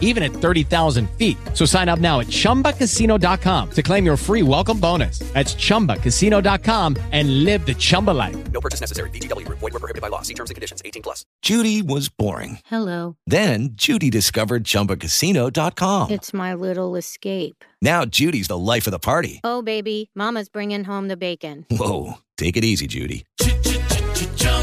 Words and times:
even 0.00 0.22
at 0.22 0.32
30,000 0.32 1.10
feet. 1.18 1.36
So 1.52 1.66
sign 1.66 1.90
up 1.90 1.98
now 1.98 2.20
at 2.20 2.28
chumbacasino.com 2.28 3.70
to 3.72 3.82
claim 3.82 4.06
your 4.06 4.16
free 4.16 4.42
welcome 4.42 4.80
bonus. 4.80 5.18
That's 5.34 5.54
chumbacasino.com 5.54 6.96
and 7.12 7.44
live 7.44 7.66
the 7.66 7.74
Chumba 7.74 8.12
life. 8.12 8.36
No 8.52 8.60
purchase 8.60 8.80
necessary. 8.80 9.10
VGW 9.10 9.44
Group. 9.46 9.58
Void 9.58 9.72
were 9.72 9.80
prohibited 9.80 10.00
by 10.02 10.08
law. 10.08 10.22
See 10.22 10.34
terms 10.34 10.50
and 10.50 10.54
conditions. 10.54 10.80
18 10.84 11.02
plus. 11.02 11.26
Judy 11.42 11.82
was 11.82 12.08
boring. 12.08 12.60
Hello. 12.66 13.16
Then 13.26 13.70
Judy 13.74 14.08
discovered 14.10 14.64
ChumbaCasino.com. 14.64 16.10
It's 16.10 16.32
my 16.32 16.54
little 16.54 16.96
escape. 16.96 17.64
Now 17.82 18.04
Judy's 18.06 18.48
the 18.48 18.56
life 18.58 18.86
of 18.86 18.92
the 18.92 18.98
party. 18.98 19.40
Oh, 19.44 19.60
baby, 19.60 20.10
Mama's 20.14 20.48
bringing 20.48 20.84
home 20.84 21.08
the 21.08 21.16
bacon. 21.18 21.66
Whoa, 21.70 22.14
take 22.38 22.56
it 22.56 22.64
easy, 22.64 22.86
Judy. 22.86 23.24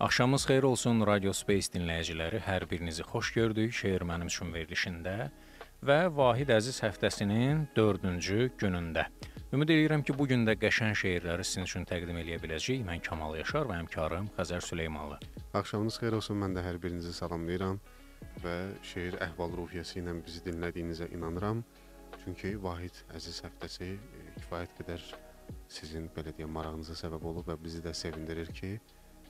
Axşamınız 0.00 0.44
xeyir 0.46 0.62
olsun 0.62 1.06
Radio 1.06 1.32
Space 1.32 1.68
dinləyiciləri. 1.74 2.38
Hər 2.40 2.64
birinizi 2.70 3.04
xoş 3.04 3.32
gördük 3.34 3.74
şeir 3.76 4.00
mənim 4.08 4.30
üçün 4.32 4.48
verilişində 4.54 5.26
və 5.84 5.96
Vahid 6.16 6.48
Əziz 6.54 6.78
həftəsinin 6.80 7.66
4-cü 7.76 8.46
günündə. 8.62 9.04
Ümid 9.52 9.68
edirəm 9.74 10.00
ki, 10.00 10.16
bu 10.16 10.24
gün 10.30 10.46
də 10.48 10.54
qəşəng 10.62 10.96
şeirləri 10.96 11.44
sizin 11.44 11.68
üçün 11.68 11.84
təqdim 11.90 12.16
eləyə 12.16 12.38
biləcəyik. 12.40 12.86
Mən 12.86 13.02
Kamal 13.04 13.36
Yaşar 13.42 13.68
və 13.68 13.76
həmkarım 13.82 14.30
Xəzər 14.38 14.64
Süleymanlı. 14.64 15.18
Axşamınız 15.60 15.98
xeyir 16.00 16.16
olsun. 16.16 16.40
Mən 16.46 16.56
də 16.56 16.64
hər 16.64 16.80
birinizi 16.80 17.12
salamlayıram 17.18 17.76
və 18.46 18.56
şeir 18.92 19.18
əhval-ruhiyyəsi 19.26 20.00
ilə 20.00 20.16
bizi 20.24 20.40
dinlədiyinizə 20.48 21.10
inanıram. 21.12 21.60
Çünki 22.24 22.54
Vahid 22.62 23.04
Əziz 23.20 23.42
həftəsi 23.44 23.90
e, 23.98 24.24
kifayət 24.38 24.80
qədər 24.80 25.04
sizin 25.68 26.08
belə 26.16 26.32
deyim 26.38 26.56
marağınıza 26.56 26.96
səbəb 27.04 27.28
olub 27.34 27.52
və 27.52 27.60
bizi 27.60 27.84
də 27.84 27.92
sevindirir 27.94 28.48
ki, 28.56 28.78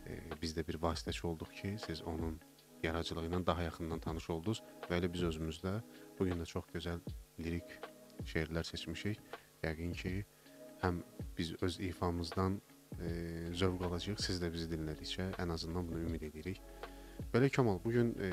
e, 0.07 0.19
biz 0.43 0.57
də 0.57 0.67
bir 0.69 0.81
vasitəçi 0.83 1.27
olduq 1.27 1.53
ki, 1.61 1.77
siz 1.87 2.03
onun 2.03 2.41
yaradıcılığı 2.83 3.27
ilə 3.29 3.47
daha 3.47 3.63
yaxından 3.63 4.01
tanış 4.01 4.31
oldunuz 4.31 4.63
və 4.89 5.01
elə 5.01 5.13
biz 5.13 5.23
özümüz 5.31 5.61
də 5.65 5.81
bu 6.19 6.29
gün 6.29 6.41
də 6.41 6.47
çox 6.49 6.69
gözəl 6.75 7.01
lirik 7.39 7.79
şeirlər 8.33 8.65
seçmişik. 8.65 9.21
Yəqin 9.65 9.93
ki, 9.97 10.15
həm 10.83 11.03
biz 11.39 11.55
öz 11.63 11.81
ifamızdan 11.81 12.61
e, 13.01 13.11
zövq 13.53 13.85
alacağıq, 13.89 14.23
siz 14.25 14.41
də 14.43 14.53
bizi 14.53 14.71
dinlədikcə 14.73 15.35
ən 15.43 15.53
azından 15.53 15.89
bunu 15.89 16.01
ümid 16.09 16.23
edirik. 16.31 16.63
Belə 17.35 17.51
Kamal, 17.53 17.79
bu 17.85 17.91
gün 17.93 18.15
e, 18.25 18.31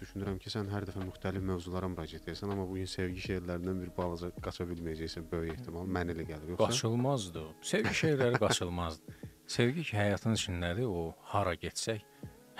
düşünürəm 0.00 0.38
ki, 0.38 0.50
sən 0.54 0.70
hər 0.70 0.86
dəfə 0.88 1.02
müxtəlif 1.02 1.42
mövzulara 1.44 1.88
müraciət 1.90 2.28
edirsən, 2.28 2.52
amma 2.54 2.68
bu 2.68 2.78
gün 2.78 2.86
sevgi 2.90 3.24
şeirlərindən 3.24 3.82
bir 3.82 3.90
balaca 3.96 4.30
qaça 4.44 4.66
bilməyəcəksən 4.70 5.26
böyük 5.32 5.58
ehtimal. 5.58 5.90
Mənə 5.98 6.14
elə 6.14 6.28
gəlir. 6.28 6.54
Yoxsa 6.54 6.70
Qaçılmazdı. 6.70 7.42
Sevgi 7.72 7.96
şeirləri 8.02 8.38
qaçılmazdı. 8.44 9.18
Sevgi 9.48 9.80
ki, 9.80 9.96
həyatın 9.96 10.34
içindədir. 10.36 10.84
O 10.92 11.14
hara 11.30 11.54
getsək 11.56 12.02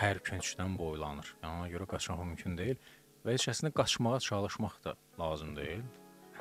hər 0.01 0.23
küncdən 0.25 0.77
boylanır. 0.79 1.35
Yəni 1.43 1.51
ona 1.59 1.67
görə 1.69 1.87
qaçmaq 1.91 2.23
mümkün 2.31 2.57
deyil 2.57 2.79
və 3.27 3.35
kəsini 3.43 3.71
qaçmağa 3.77 4.21
çalışmaq 4.25 4.79
da 4.87 4.95
lazım 5.21 5.51
deyil. 5.59 5.83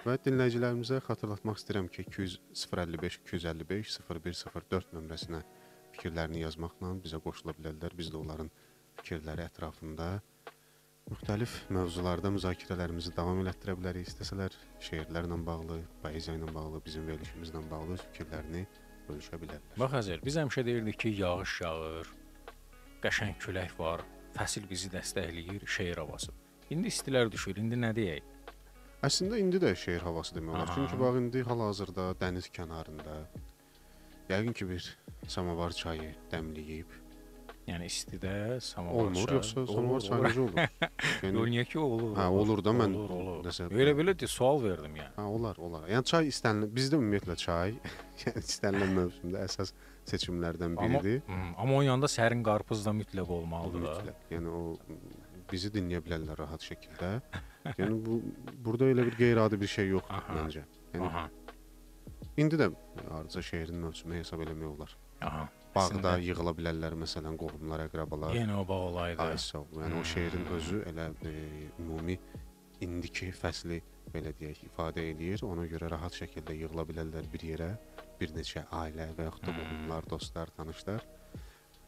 Və 0.05 0.15
dinləyicilərimizə 0.23 1.01
xatırlatmaq 1.03 1.59
istəyirəm 1.59 1.91
ki, 1.91 2.07
200 2.07 2.37
055 2.61 3.19
255 3.25 3.97
0104 4.07 4.95
nömrəsinə 4.95 5.43
fikirlərini 5.97 6.45
yazmaqla 6.45 6.93
bizə 7.03 7.19
qoşula 7.27 7.57
bilərlər. 7.59 7.99
Biz 7.99 8.15
də 8.15 8.21
onların 8.23 8.53
fikirləri 9.01 9.49
ətrafında 9.49 10.09
müxtəlif 11.11 11.59
mövzularda 11.75 12.31
müzakirələrimizi 12.39 13.11
davam 13.19 13.43
elətdirə 13.43 13.75
bilərik. 13.81 14.07
İstəsələr 14.13 14.55
şeirlərlə 14.87 15.43
bağlı, 15.51 15.83
poeziya 16.05 16.39
ilə 16.39 16.55
bağlı, 16.55 16.85
bizim 16.87 17.09
verilişimizlə 17.11 17.67
bağlı 17.67 17.99
fikirlərini 18.07 18.67
bölüşə 19.09 19.40
bilərlər. 19.41 19.75
Bax 19.79 19.97
Əzər, 20.01 20.23
biz 20.25 20.38
həmişə 20.41 20.63
deyirdik 20.68 21.00
ki, 21.03 21.13
yağış 21.22 21.56
yağır, 21.63 22.12
qəşəng 23.03 23.38
külək 23.44 23.78
var, 23.79 24.03
fəsil 24.38 24.68
bizi 24.69 24.91
dəstəkləyir, 24.94 25.66
şeir 25.68 26.03
havası. 26.03 26.34
İndi 26.73 26.91
istilər 26.91 27.31
düşür. 27.31 27.57
İndi 27.62 27.79
nə 27.79 27.94
deyək? 27.95 28.34
Əslində 29.07 29.38
indi 29.40 29.59
də 29.62 29.75
şeir 29.78 30.01
havası 30.03 30.35
demək 30.35 30.56
olar. 30.56 30.72
Çünki 30.75 31.00
bax 31.00 31.19
indi 31.22 31.44
hal-hazırda 31.45 32.07
dəniz 32.22 32.50
kənarında 32.51 33.18
yəqin 34.31 34.56
ki 34.57 34.69
bir 34.69 34.88
samavar 35.29 35.75
çayı 35.78 36.16
dəmləyib. 36.31 36.95
Yəni 37.67 37.88
istidə 37.91 38.31
samavar 38.63 39.09
Olmur, 39.09 39.31
yoxsa 39.35 39.59
Olur, 39.59 40.00
samavar 40.00 40.03
çayı 40.05 40.41
olur. 40.44 40.59
Yox, 41.23 41.47
niyə 41.51 41.66
ki 41.67 41.79
olur? 41.83 42.13
Hə, 42.16 42.28
olur 42.41 42.61
da 42.63 42.72
mən 42.79 42.94
olur, 42.95 43.09
olur. 43.17 43.41
nəsə- 43.47 43.67
Elə 43.75 43.94
belə 43.97 44.13
də 44.22 44.28
sual 44.31 44.61
verdim 44.63 44.95
yəni. 44.95 45.11
Hə, 45.17 45.25
olar, 45.35 45.59
olar. 45.59 45.83
Yəni 45.91 46.07
çay 46.07 46.29
istənilən, 46.31 46.72
bizdə 46.77 46.95
ümumiyyətlə 47.01 47.35
çay 47.44 47.75
yəni 48.23 48.44
istənilən 48.45 48.94
mövsümdə 49.01 49.41
əsas 49.44 49.73
seçimlərdən 50.07 50.77
Amma, 50.77 50.85
biridir. 51.01 51.19
Hmm, 51.27 51.51
amma 51.59 51.75
onun 51.81 51.89
yanında 51.89 52.07
sərin 52.13 52.44
qarpız 52.47 52.85
da 52.88 52.94
mütləq 52.95 53.33
olmalıdır. 53.39 53.83
Mütləq. 53.83 54.23
Yəni 54.31 54.53
o 54.56 54.77
bizi 55.51 55.72
dinləyə 55.75 56.00
bilərlər 56.07 56.39
rahat 56.39 56.63
şəkildə. 56.63 57.11
yəni 57.75 58.00
bu 58.07 58.22
burada 58.63 58.88
elə 58.94 59.03
bir 59.09 59.19
qeyri-adi 59.19 59.59
bir 59.59 59.67
şey 59.75 59.91
yoxdur 59.91 60.16
Aha. 60.22 60.39
məncə. 60.39 60.63
Yəni 60.95 61.07
Aha. 61.11 61.25
indi 62.39 62.56
də 62.63 62.72
arıca 63.11 63.44
şəhərin 63.44 63.83
mövsümü 63.83 64.22
hesab 64.22 64.39
eləmək 64.47 64.72
olar. 64.72 64.95
Aha. 65.22 65.44
Bağda 65.75 66.16
yığıla 66.23 66.53
bilərlər 66.57 66.95
məsələn 66.97 67.35
qohumlar, 67.38 67.83
əqrəbalar. 67.88 68.33
yenə 68.35 68.55
o 68.57 68.63
bağ 68.67 68.79
olaydı. 68.89 69.22
Ay 69.22 69.38
sağ 69.38 69.59
ol. 69.59 69.81
Yəni 69.83 70.00
o 70.00 70.03
şeirin 70.03 70.45
özü 70.57 70.81
elə 70.89 71.09
e, 71.28 71.33
ümumi 71.79 72.17
indiki 72.81 73.29
fəsli 73.33 73.81
belə 74.13 74.33
deyək 74.39 74.63
ifadə 74.69 75.03
eləyir. 75.11 75.44
Ona 75.45 75.67
görə 75.69 75.91
rahat 75.94 76.17
şəkildə 76.17 76.56
yığıla 76.61 76.85
bilərlər 76.89 77.29
bir 77.33 77.45
yerə, 77.51 77.69
bir 78.19 78.33
neçə 78.38 78.66
ailə 78.72 79.11
və 79.17 79.27
yaxud 79.29 79.47
da 79.50 79.56
qohumlar, 79.59 80.09
dostlar, 80.09 80.53
tanışlar. 80.57 81.06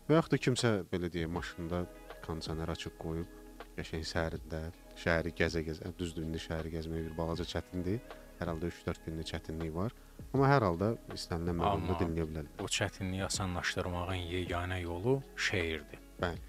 Və 0.09 0.17
yaxud 0.19 0.35
da 0.35 0.41
kimsə 0.45 0.73
belə 0.91 1.09
deyək 1.13 1.31
maşında 1.33 1.83
kondisioner 2.25 2.69
açıq 2.75 2.97
qoyub 3.01 3.37
qəşəng 3.77 4.05
səhərində 4.05 4.61
şəhəri 4.99 5.33
gəzə-gəzə, 5.39 5.93
düzdür 5.97 6.25
indi 6.27 6.41
şəhəri 6.43 6.73
gəzmək 6.75 7.07
bir 7.07 7.17
balaca 7.17 7.45
çətindir. 7.47 8.01
Hər 8.39 8.51
halda 8.51 8.67
3-4 8.67 9.05
günlük 9.05 9.27
çətinlik 9.29 9.73
var. 9.75 9.95
Amma 10.33 10.49
hər 10.51 10.65
halda 10.67 10.91
istənilən 11.15 11.57
məqamda 11.61 11.95
dinləyə 12.01 12.27
bilərlər. 12.29 12.51
Bu 12.59 12.67
çətinliyi 12.75 13.23
asanlaşdırmağın 13.25 14.21
yeganə 14.33 14.81
yolu 14.83 15.19
şeirdir. 15.49 16.03
Bəli. 16.21 16.45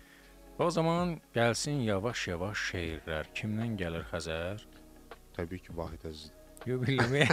O 0.61 0.69
zaman 0.71 1.15
gəlsin 1.35 1.81
yavaş-yavaş 1.87 2.67
şeirlər. 2.73 3.31
Kimdən 3.37 3.79
gəlir 3.81 4.05
Xəzər? 4.11 4.67
Təbii 5.39 5.63
ki, 5.65 5.73
Vahid 5.77 6.05
əziz. 6.11 6.29
Yo 6.69 6.77
bilmirəm. 6.83 7.33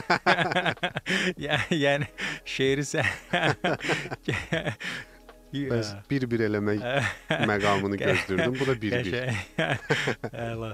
yəni, 1.45 1.75
yəni 1.75 2.07
şeiri 2.47 2.85
sən 2.87 3.09
Bəs 5.51 5.89
bir-bir 6.09 6.45
eləmək 6.47 6.79
məqamını 7.51 7.99
gözləyirdim. 7.99 8.55
Bu 8.59 8.67
da 8.69 8.75
bir-bir. 8.81 9.13
Əla. 10.47 10.71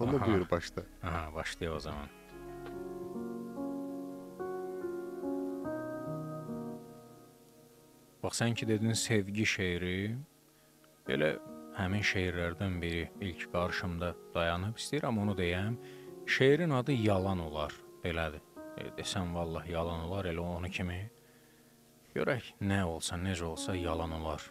Onda 0.00 0.20
buyur 0.26 0.44
başla. 0.50 0.82
Aha, 1.02 1.34
başlayaq 1.34 1.76
o 1.76 1.80
zaman. 1.80 2.08
Bax 8.24 8.38
sən 8.40 8.54
ki 8.56 8.64
dedin 8.64 8.96
sevgi 8.96 9.44
şeiri. 9.44 9.96
Belə 11.04 11.34
həmin 11.76 12.00
şeirlərdən 12.08 12.78
biri 12.80 13.02
ilk 13.20 13.42
qarşımda 13.52 14.14
dayanıb 14.32 14.80
istəyirəm 14.80 15.20
onu 15.20 15.34
deyəm. 15.36 15.76
Şeirin 16.26 16.72
adı 16.72 16.96
Yalan 17.04 17.44
olar. 17.44 17.76
Belədir. 18.04 18.40
E, 18.80 18.88
desəm 18.96 19.34
vallah 19.36 19.66
yalan 19.68 20.06
olar 20.08 20.24
elə 20.32 20.40
onu 20.40 20.70
kimi. 20.72 21.02
Görək 22.16 22.54
nə 22.64 22.80
olsa, 22.88 23.20
necə 23.20 23.44
olsa 23.44 23.76
yalan 23.76 24.16
olar. 24.22 24.42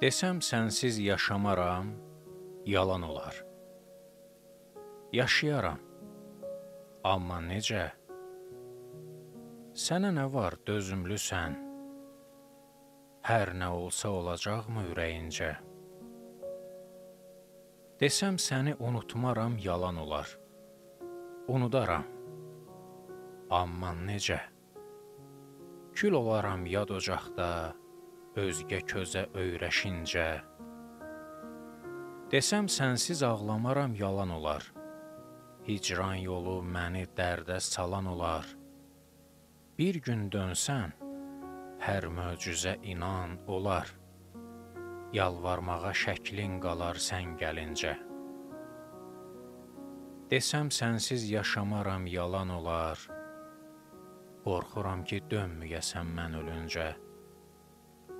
Desəm 0.00 0.38
sənsiz 0.40 0.96
yaşamaram, 0.96 1.92
yalan 2.64 3.02
olar. 3.02 3.36
Yaşayaram. 5.12 5.80
Amma 7.04 7.36
necə? 7.44 7.82
Sənə 9.76 10.08
nə 10.16 10.24
var, 10.32 10.56
dözümlüsən? 10.64 11.58
Hər 13.28 13.52
nə 13.60 13.68
olsa 13.76 14.08
olacaqmı 14.22 14.86
ürəyincə? 14.94 15.50
Desəm 18.00 18.40
səni 18.40 18.72
unutmaram, 18.80 19.58
yalan 19.60 20.00
olar. 20.00 20.32
Unudaram. 21.52 22.08
Amma 23.52 23.92
necə? 24.08 24.40
Kül 25.92 26.16
olaram 26.24 26.64
yad 26.64 26.88
ocaqda, 26.88 27.50
özgə 28.38 28.78
közə 28.86 29.24
öyrəşincə. 29.34 30.28
Desəm 32.30 32.68
sənsiz 32.70 33.24
ağlamaram, 33.26 33.94
yalan 33.98 34.30
olar. 34.30 34.62
Hicran 35.66 36.20
yolu 36.22 36.60
məni 36.62 37.08
dərdə 37.16 37.58
salan 37.60 38.06
olar. 38.06 38.46
Bir 39.78 39.98
gün 40.04 40.28
dönsən, 40.30 40.94
hər 41.82 42.06
möcüzə 42.06 42.76
inan 42.86 43.34
olar. 43.50 43.90
Yalvarmağa 45.12 45.90
şəklin 45.90 46.60
qalar 46.62 47.02
sən 47.02 47.34
gəlincə. 47.40 47.96
Desəm 50.30 50.70
sənsiz 50.70 51.26
yaşamaram, 51.26 52.06
yalan 52.06 52.54
olar. 52.60 53.00
Qorxuram 54.46 55.02
ki, 55.02 55.24
dönməyəsən 55.32 56.14
mən 56.14 56.38
ölüncə. 56.38 56.92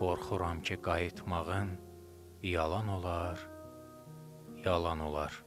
Qorxuram 0.00 0.62
ki, 0.62 0.76
qayıtmağın 0.82 1.70
yalan 2.42 2.88
olar, 2.88 3.38
yalan 4.64 5.00
olar. 5.00 5.44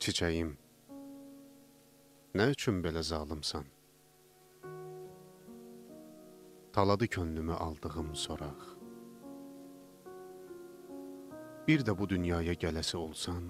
Çiçəyim, 0.00 0.56
nə 2.34 2.52
üçün 2.56 2.80
belə 2.84 3.02
zalımsan? 3.02 3.75
Taladı 6.76 7.06
könlümü 7.06 7.52
aldığım 7.52 8.14
soraq. 8.14 8.60
Bir 11.68 11.80
də 11.80 11.98
bu 11.98 12.08
dünyaya 12.08 12.52
gələsi 12.52 12.96
olsan, 12.96 13.46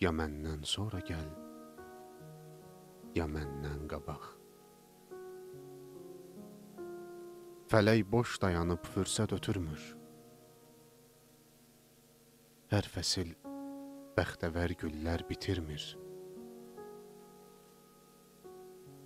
ya 0.00 0.10
məndən 0.10 0.66
sonra 0.66 0.98
gəl, 0.98 1.30
ya 3.14 3.28
məndən 3.30 3.86
qabaq. 3.94 4.26
Fələk 7.70 8.02
boş 8.10 8.40
dayanıb 8.42 8.82
fürsət 8.98 9.38
ötürmür. 9.38 9.88
Hər 12.74 12.94
fəsil 12.98 13.36
bəxtəvər 14.18 14.80
güllər 14.82 15.28
bitirmir. 15.30 15.92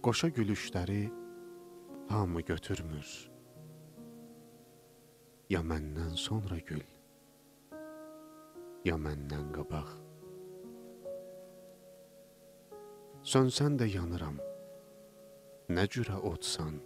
Qoşa 0.00 0.32
gülüşləri 0.32 1.02
hamı 2.08 2.40
götürmür. 2.40 3.31
Ya 5.50 5.60
məndən 5.60 6.14
sonra 6.16 6.56
gül, 6.66 6.84
ya 8.84 8.96
məndən 8.96 9.50
qabaq. 9.52 9.90
Sönsən 13.22 13.76
də 13.78 13.87
yanıram, 13.93 14.38
nə 15.69 15.84
cürə 15.93 16.16
odsan. 16.31 16.81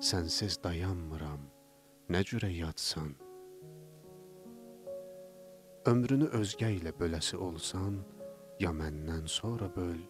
Sənsiz 0.00 0.56
dayanmıram, 0.64 1.44
nə 2.08 2.22
cürə 2.24 2.48
yatsan. 2.48 3.12
Ömrünü 5.90 6.30
özgə 6.40 6.72
ilə 6.78 6.94
böləsi 6.96 7.36
olsan, 7.36 8.00
ya 8.60 8.72
məndən 8.72 9.28
sonra 9.28 9.68
böl, 9.76 10.00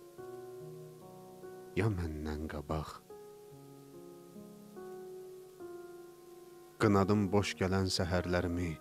ya 1.80 1.86
məndən 1.88 2.42
qabaq. 2.52 2.88
Qınadım 6.80 7.22
boş 7.32 7.54
gələn 7.60 7.88
səhərlərimi, 7.94 8.72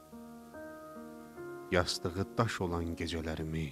yastığı 1.75 2.25
daş 2.37 2.57
olan 2.65 2.91
gecələrimi, 2.99 3.67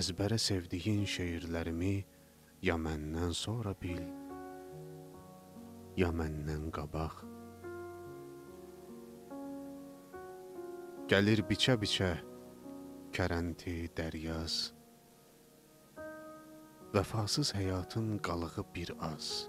əzbərə 0.00 0.40
sevdiyin 0.48 1.06
şeirlərimi 1.14 1.94
ya 2.66 2.80
məndən 2.82 3.34
sonra 3.44 3.76
bil, 3.86 4.02
ya 6.02 6.10
məndən 6.20 6.70
qabaq. 6.74 7.26
Gəlir 11.12 11.46
biçə-biçə 11.50 12.14
kərənti, 13.14 13.76
dəryaz, 13.94 14.64
vəfasız 16.94 17.48
həyatın 17.58 18.18
qalığı 18.22 18.62
bir 18.74 18.90
az. 19.02 19.48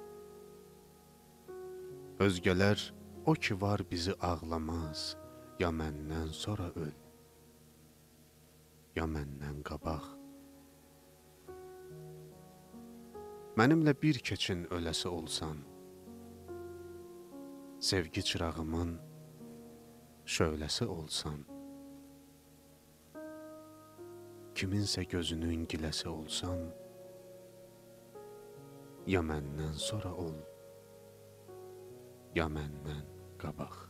Özgələr 2.25 2.79
o 3.25 3.33
ki 3.33 3.61
var 3.61 3.81
bizi 3.91 4.13
ağlamaz, 4.29 5.17
ya 5.59 5.69
məndən 5.69 6.31
sonra 6.33 6.71
öl, 6.85 6.95
ya 8.97 9.05
məndən 9.15 9.59
qabaq. 9.67 10.07
Mənimlə 13.59 13.93
bir 14.01 14.17
keçin 14.29 14.63
öləsi 14.77 15.07
olsan, 15.07 15.59
sevgi 17.79 18.23
çırağımın 18.29 18.95
şöləsi 20.37 20.87
olsan, 20.97 21.45
kiminsə 24.55 25.05
gözünün 25.13 25.67
giləsi 25.71 26.07
olsan, 26.07 26.65
ya 29.05 29.21
məndən 29.21 29.75
sonra 29.77 30.09
ol, 30.17 30.37
ya 32.33 32.47
məndən 32.49 33.03
qabaq. 33.37 33.83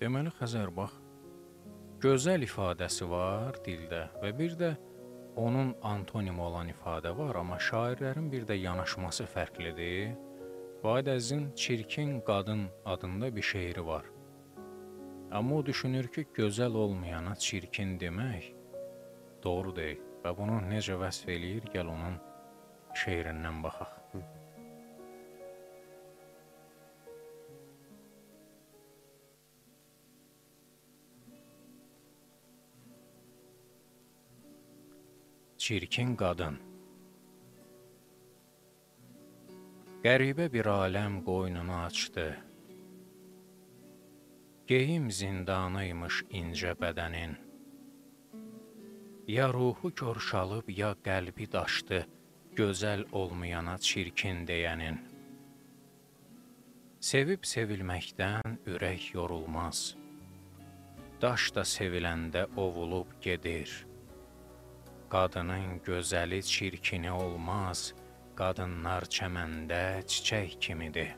Deməli 0.00 0.32
Xəzər 0.32 0.70
bax, 0.74 0.94
gözəl 2.02 2.46
ifadəsi 2.46 3.06
var 3.06 3.60
dildə 3.62 4.06
və 4.22 4.32
bir 4.34 4.56
də 4.58 4.70
onun 5.38 5.74
antonim 5.86 6.40
olan 6.42 6.72
ifadə 6.72 7.12
var, 7.14 7.36
amma 7.36 7.60
şairlərin 7.60 8.32
bir 8.32 8.48
də 8.48 8.56
yanaşması 8.58 9.28
fərqlidir. 9.30 10.16
Vahid 10.84 11.06
Əzizin 11.06 11.54
Çirkin 11.54 12.20
qadın 12.20 12.68
adında 12.84 13.36
bir 13.36 13.42
şeiri 13.42 13.86
var. 13.86 14.04
Amma 15.30 15.56
o 15.56 15.66
düşünür 15.66 16.06
ki, 16.08 16.26
gözəl 16.34 16.72
olmayana 16.72 17.34
çirkin 17.36 17.98
demək 18.00 18.46
doğru 19.44 19.74
deyil 19.76 20.00
və 20.24 20.32
bunu 20.38 20.56
necə 20.70 20.96
vəsf 21.02 21.28
eləyir, 21.34 21.68
gəl 21.74 21.92
onun 21.96 22.16
şeirindən 23.02 23.60
baxaq. 23.62 23.92
Çirkin 35.58 36.16
qadın 36.16 36.69
Qəribə 40.00 40.46
bir 40.48 40.64
aləm 40.64 41.18
qoynunu 41.26 41.74
açdı. 41.76 42.22
Geyim 44.70 45.10
zindanıymış 45.12 46.22
incə 46.40 46.72
bədənin. 46.80 47.34
Ya 49.28 49.50
ruhu 49.52 49.90
körşalıb, 50.00 50.72
ya 50.72 50.94
qəlbi 51.04 51.50
daşdı, 51.52 52.00
gözəl 52.56 53.04
olmayana 53.12 53.76
çirkin 53.76 54.46
deyənin. 54.48 54.96
Sevib 57.10 57.44
sevilməkdən 57.52 58.56
ürək 58.72 59.12
yorulmaz. 59.20 59.84
Daş 61.20 61.52
da 61.54 61.68
seviləndə 61.76 62.48
ovulub 62.56 63.12
gedir. 63.20 63.84
Qadının 65.12 65.82
gözəli 65.84 66.40
çirkini 66.42 67.12
olmaz, 67.12 67.90
qadınlar 68.40 69.04
çəməndə 69.12 70.00
çiçək 70.08 70.54
kimidir. 70.64 71.10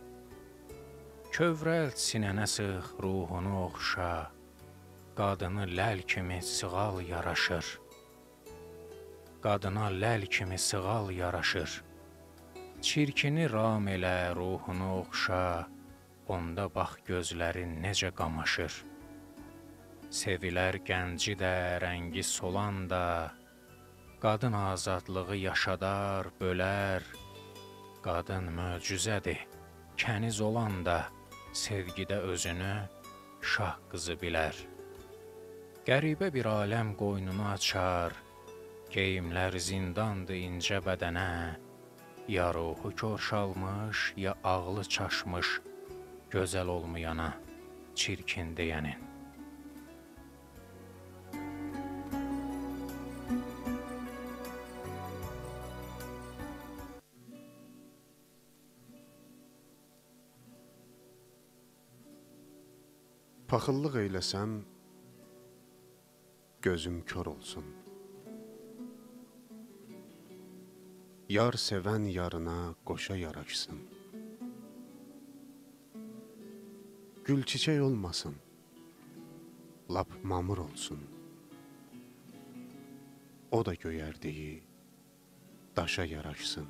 Kövrəlt 1.30 1.94
sinənə 1.94 2.48
sıx, 2.50 2.96
ruhunu 3.04 3.52
oxşa. 3.68 4.08
Qadını 5.14 5.68
ləl 5.70 6.02
kimi 6.10 6.40
sığal 6.42 6.98
yaraşır. 7.06 7.66
Qadına 9.44 9.86
ləl 10.02 10.26
kimi 10.26 10.58
sığal 10.58 11.12
yaraşır. 11.14 11.70
Çirkini 12.82 13.46
ram 13.52 13.86
elə, 13.86 14.34
ruhunu 14.34 14.88
oxşa. 15.02 15.44
Onda 16.26 16.66
bax 16.74 16.98
gözlərin 17.06 17.78
necə 17.84 18.10
qamaşır. 18.18 18.80
Sevilər 20.10 20.80
gənci 20.90 21.38
də, 21.38 21.54
rəngi 21.86 22.26
solan 22.26 22.88
da, 22.90 23.04
qadın 24.22 24.52
azadlığı 24.52 25.36
yaşadar, 25.36 26.28
bölər. 26.40 27.02
Qadın 28.06 28.46
möcüzədir, 28.54 29.40
kəniz 29.98 30.38
olan 30.42 30.84
da, 30.86 30.98
sevgidə 31.64 32.20
özünü 32.30 32.74
şah 33.42 33.74
qızı 33.90 34.14
bilər. 34.22 34.54
Qəribə 35.88 36.30
bir 36.36 36.46
aləm 36.54 36.94
qoynunu 37.02 37.48
açar, 37.50 38.14
geyimlər 38.94 39.58
zindandır 39.58 40.38
incə 40.38 40.78
bədənə, 40.86 41.28
ya 42.28 42.48
ruhu 42.54 42.94
korşalmış, 43.00 44.12
ya 44.16 44.36
ağlı 44.44 44.84
çaşmış, 44.84 45.56
gözəl 46.30 46.68
olmayana, 46.78 47.32
çirkin 47.94 48.54
deyənin. 48.54 49.11
Paxıllıq 63.52 63.96
eyləsəm 64.00 64.52
gözüm 66.64 67.02
kör 67.10 67.28
olsun. 67.32 67.66
Yar 71.28 71.58
sevən 71.64 72.06
yarına 72.14 72.56
qoşa 72.88 73.18
yaraşsın. 73.20 73.82
Gül 77.28 77.44
çiçək 77.44 77.80
olmasın. 77.90 78.40
Lap 79.90 80.08
mamır 80.22 80.64
olsun. 80.64 81.04
O 83.50 83.64
da 83.66 83.74
göyərdiyi 83.74 84.62
daşa 85.76 86.04
yaraşsın. 86.04 86.68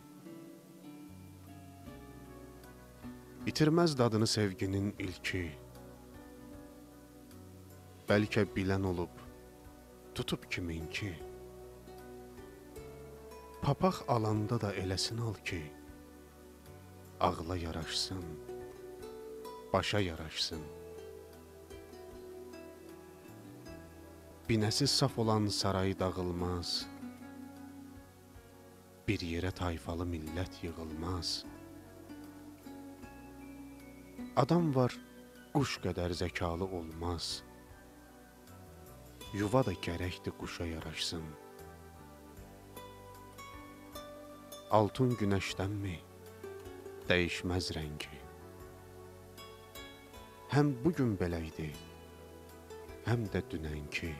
İtirməz 3.47 3.99
dadını 3.99 4.27
sevginin 4.27 4.95
ilki. 4.99 5.62
Bəlkə 8.09 8.43
bilən 8.55 8.83
olub, 8.83 9.13
tutub 10.15 10.49
kimin 10.51 10.89
ki. 10.91 11.13
Papaq 13.63 14.01
alanda 14.11 14.59
da 14.61 14.73
eləsin 14.75 15.21
al 15.23 15.37
ki, 15.47 15.61
ağla 17.21 17.57
yaraşsın, 17.57 18.25
başa 19.73 20.01
yaraşsın. 20.01 20.65
Binəsi 24.49 24.87
saf 24.87 25.19
olan 25.19 25.47
saray 25.47 25.95
dağılmaz, 25.99 26.73
bir 29.09 29.23
yerə 29.23 29.55
tayfalı 29.55 30.09
millət 30.17 30.59
yığılmaz. 30.67 31.45
Adam 34.37 34.75
var, 34.75 34.99
quş 35.55 35.79
qədər 35.87 36.19
zəkalı 36.19 36.67
olmaz. 36.67 37.45
Yuva 39.33 39.63
da 39.65 39.73
gərəkdir 39.73 40.35
quşa 40.37 40.67
yaraşsın. 40.69 41.23
Altun 44.77 45.15
günəşdənmi 45.17 45.95
dəyişməz 47.09 47.71
rəngi. 47.77 48.21
Həm 50.53 50.75
bu 50.85 50.93
gün 50.99 51.17
belə 51.17 51.41
idi, 51.49 51.71
həm 53.09 53.25
də 53.33 53.41
dünənki. 53.49 54.13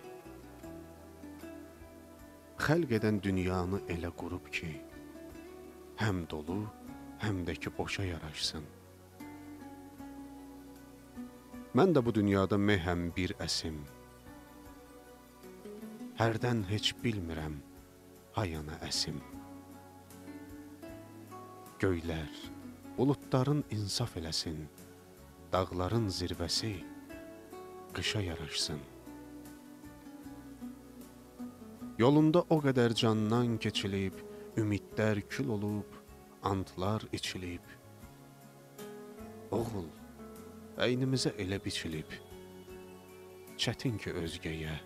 Xəlq 2.65 2.97
edən 2.97 3.21
dünyanı 3.21 3.85
elə 3.93 4.17
qurub 4.17 4.49
ki, 4.49 4.73
həm 6.01 6.25
dolu, 6.33 6.63
həm 7.21 7.45
də 7.45 7.61
ki 7.61 7.77
boşa 7.77 8.09
yaraşsın. 8.15 8.65
Mən 11.77 11.93
də 11.93 12.01
bu 12.01 12.15
dünyada 12.17 12.57
mehəm 12.57 13.11
bir 13.17 13.37
əsim. 13.45 13.85
Hərdən 16.13 16.59
heç 16.69 16.91
bilmirəm 17.01 17.55
hayana 18.37 18.75
əsim. 18.85 19.17
Göylər, 21.81 22.35
buludların 22.99 23.63
insaf 23.73 24.19
eləsin, 24.21 24.59
dağların 25.55 26.11
zirvəsi 26.13 26.75
qışa 27.97 28.21
yaraşsın. 28.27 28.85
Yolunda 31.99 32.45
o 32.53 32.61
qədər 32.61 32.93
candan 32.93 33.57
keçilib, 33.57 34.21
ümidlər 34.61 35.25
kül 35.33 35.49
olub, 35.57 35.99
antlar 36.45 37.09
içilib. 37.17 37.65
Oğul, 39.49 39.89
əynimizə 40.77 41.33
elə 41.41 41.57
biçilib, 41.65 42.21
çətin 43.57 43.97
ki 43.97 44.19
özgəyə 44.21 44.81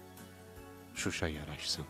Şuşa 0.97 1.29
yaraşsın. 1.29 1.87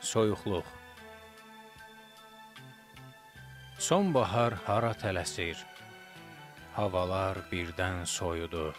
Soyuqluq 0.00 0.66
Sonbahar 3.82 4.54
hara 4.66 4.90
tələsir, 5.02 5.56
havalar 6.74 7.38
birdən 7.50 8.04
soyudu. 8.06 8.74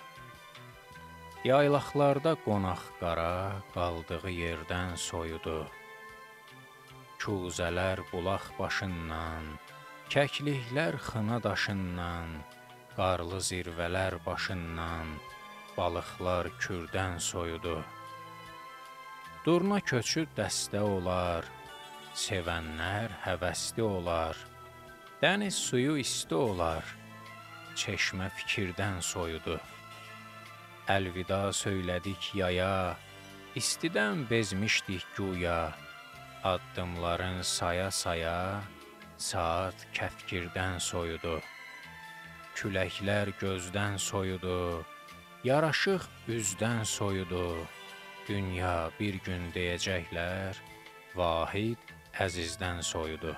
Yaylaqlarda 1.44 2.36
qonaq 2.46 2.84
qara 3.00 3.64
qaldığı 3.74 4.32
yerdən 4.32 4.96
soyudu. 4.96 5.58
Kuzələr 7.24 8.02
bulaq 8.12 8.50
başından, 8.58 9.46
kəkliklər 10.12 10.98
xına 11.06 11.38
daşından, 11.46 12.34
qarlı 12.98 13.38
zirvələr 13.50 14.18
başından, 14.26 15.14
balıqlar 15.78 16.50
kürdən 16.64 17.16
soyudu. 17.24 17.78
Durna 19.46 19.80
köçü 19.92 20.26
dəstə 20.36 20.82
olar, 20.84 21.48
sevənlər 22.26 23.16
həvəsli 23.24 23.86
olar. 23.88 24.36
Dəniz 25.24 25.56
suyu 25.70 25.96
isti 26.04 26.36
olar, 26.36 26.84
çeşmə 27.80 28.28
fikirdən 28.42 29.00
soyudu. 29.14 29.56
Əlvida 30.98 31.42
söylədik 31.56 32.34
yaya, 32.36 32.98
istidən 33.56 34.28
bezmişdik 34.28 35.08
güya. 35.16 35.72
Addımların 36.44 37.40
saya-saya 37.42 38.60
saat 39.16 39.86
kəfkirdən 39.96 40.76
soyudu. 40.84 41.38
Küləklər 42.60 43.32
gözdən 43.40 43.96
soyudu. 43.96 44.84
Yaraşıq 45.48 46.04
üzdən 46.28 46.84
soyudu. 46.84 47.64
Dünya 48.28 48.92
bir 49.00 49.16
gün 49.24 49.48
deyəcəklər, 49.56 50.60
Vahid 51.16 51.80
əzizdən 52.20 52.84
soyudu. 52.84 53.38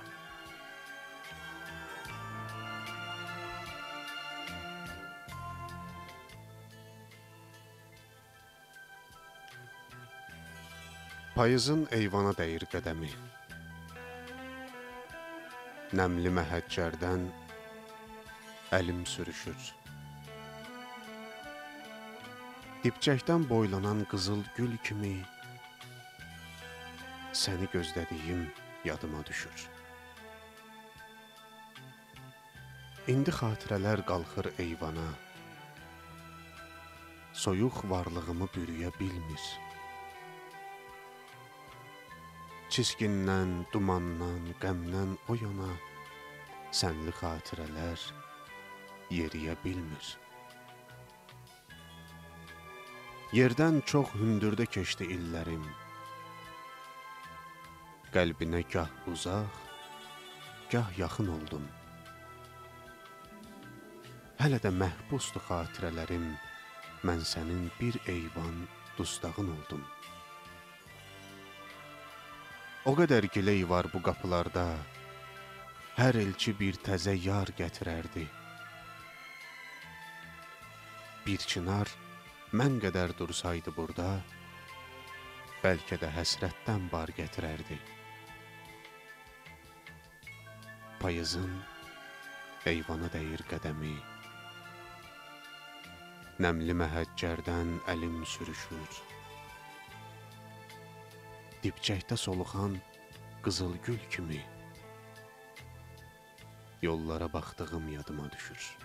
Payızın 11.36 11.82
eyvana 11.92 12.30
dəyir 12.32 12.64
qədəmi. 12.72 13.10
Nəmli 16.00 16.32
məhəccərdən 16.38 17.26
əlim 18.78 19.02
sürüşür. 19.14 19.66
Dipçəkdən 22.86 23.44
boylanan 23.50 24.06
qızıl 24.14 24.46
gül 24.56 24.78
kimi 24.88 25.12
səni 27.42 27.68
gözlədiyim 27.76 28.48
yadıma 28.88 29.26
düşür. 29.28 29.68
İndi 33.12 33.36
xatirələr 33.42 34.08
qalxır 34.08 34.54
eyvana. 34.56 35.12
Soyuq 37.44 37.84
varlığımı 37.92 38.48
bürüyə 38.56 38.96
bilmir. 39.04 39.65
Çiskindən, 42.76 43.52
dumandan, 43.72 44.50
qəmdən 44.60 45.14
o 45.32 45.36
yana 45.40 45.70
sənli 46.76 47.14
xatirələr 47.16 48.02
yeriyə 49.16 49.54
bilmir. 49.62 50.10
Yerdən 53.38 53.80
çox 53.88 54.12
hündürdə 54.20 54.66
keçdi 54.68 55.08
illərim. 55.16 55.64
Qəlbinə 58.12 58.66
gah 58.76 58.92
uzaq, 59.14 59.62
gah 60.76 60.92
yaxın 61.00 61.32
oldum. 61.38 61.64
Hələ 64.42 64.60
də 64.68 64.74
məhbusdur 64.82 65.48
xatirələrim. 65.48 66.28
Mən 67.08 67.24
sənin 67.24 67.70
bir 67.80 68.02
eyvan 68.18 68.66
dustağın 69.00 69.56
oldum. 69.56 69.88
O 72.86 72.92
qədər 72.94 73.26
giley 73.34 73.64
var 73.66 73.88
bu 73.90 73.98
qapılarda. 74.06 74.64
Hər 75.98 76.20
elçi 76.20 76.52
bir 76.60 76.76
təzə 76.86 77.16
yar 77.18 77.50
gətirərdi. 77.58 78.26
Bir 81.26 81.46
çınar 81.54 81.90
mən 82.54 82.76
qədər 82.84 83.16
dursaydı 83.18 83.74
burada, 83.74 84.20
bəlkə 85.64 85.98
də 86.04 86.12
həsrətdən 86.20 86.86
bar 86.92 87.10
gətirərdi. 87.18 87.80
Payızın 91.02 91.58
eyvana 92.70 93.10
dəyir 93.18 93.48
qədəmi. 93.50 93.96
Nəmli 96.46 96.78
məhəccərdən 96.86 97.80
əlim 97.96 98.22
sürüşür. 98.36 99.04
Dibçəkdə 101.66 102.14
soluxan 102.14 102.76
qızıl 103.42 103.72
gül 103.86 103.98
kimi 104.14 104.38
yollara 106.82 107.34
baxdığım 107.34 107.88
yadıma 107.94 108.32
düşür. 108.32 108.78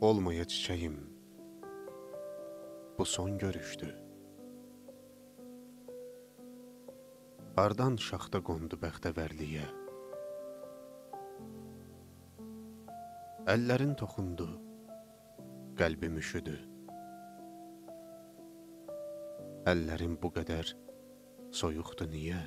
Olmaya 0.00 0.42
çiçəyim. 0.42 0.96
Bu 2.98 3.04
son 3.04 3.38
görüşdü. 3.38 3.94
Hardan 7.56 7.96
şaxta 8.10 8.42
qondu 8.42 8.74
bəxtəvərliyə? 8.82 9.66
Əllərin 13.54 13.94
toxundu, 13.94 14.65
qəlbim 15.76 16.14
üşüdü. 16.16 16.54
Əllərim 19.68 20.14
bu 20.22 20.30
qədər 20.32 20.70
soyuqdu 21.58 22.06
niyə? 22.08 22.38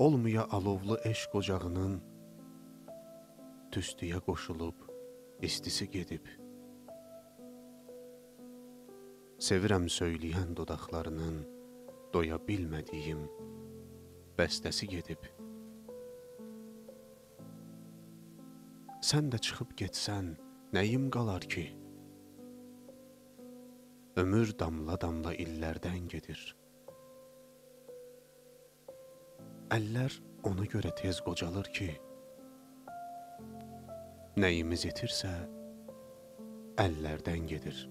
Olmaya 0.00 0.46
alovlu 0.56 0.96
eşq 1.10 1.36
ocağının 1.40 1.98
tüstüyə 3.76 4.22
qoşulub 4.24 4.86
istisi 5.44 5.90
gedib. 5.92 6.24
Sevirəm 9.48 9.90
söyləyən 9.92 10.56
dodaqlarının 10.56 11.42
doya 12.16 12.40
bilmədiyim 12.48 13.26
bəstəsi 14.40 14.88
gedib. 14.96 15.35
Sən 19.06 19.28
də 19.30 19.38
çıxıb 19.38 19.76
getsən, 19.78 20.32
nəyim 20.74 21.04
qalar 21.14 21.44
ki? 21.52 21.62
Ömür 24.18 24.50
damla-damla 24.58 25.34
illərdən 25.44 26.08
gedir. 26.10 26.40
Əllər 29.76 30.16
ona 30.50 30.66
görə 30.72 30.90
tez 30.98 31.20
qocalır 31.28 31.70
ki, 31.76 31.86
nəyimiz 34.42 34.88
itirsə, 34.90 35.30
əllərdən 36.86 37.46
gedir. 37.54 37.84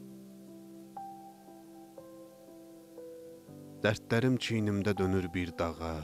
Dərdlərim 3.88 4.36
çiynimdə 4.50 4.98
dönür 5.00 5.32
bir 5.40 5.56
dağa, 5.64 5.96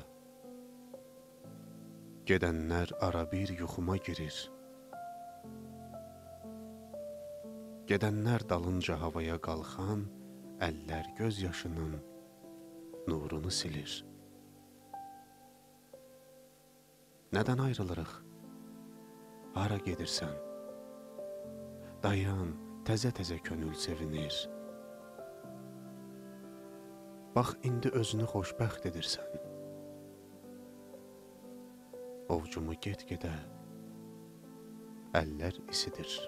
gedənlər 2.32 2.97
ara 3.12 3.28
bir 3.36 3.58
yuxuma 3.60 4.00
girir. 4.08 4.39
Gedənlər 7.91 8.45
dalınca 8.47 8.95
havaya 9.01 9.34
qalxan, 9.43 10.06
əllər 10.63 11.10
göz 11.17 11.41
yaşının 11.41 11.97
nurunu 13.12 13.51
silir. 13.51 13.97
Nədən 17.36 17.65
ayrılırıq? 17.65 18.15
Hara 19.58 19.82
gedirsən? 19.89 20.32
Dayan, 22.08 22.56
təzə-təzə 22.88 23.41
könül 23.43 23.75
sevinir. 23.75 24.39
Bax, 27.36 27.58
indi 27.67 27.91
özünü 27.91 28.32
xoşbəxt 28.32 28.88
edirsən. 28.88 29.39
Ovcumu 32.32 32.80
get-gedə 32.88 33.36
əllər 35.19 35.65
isidir. 35.67 36.21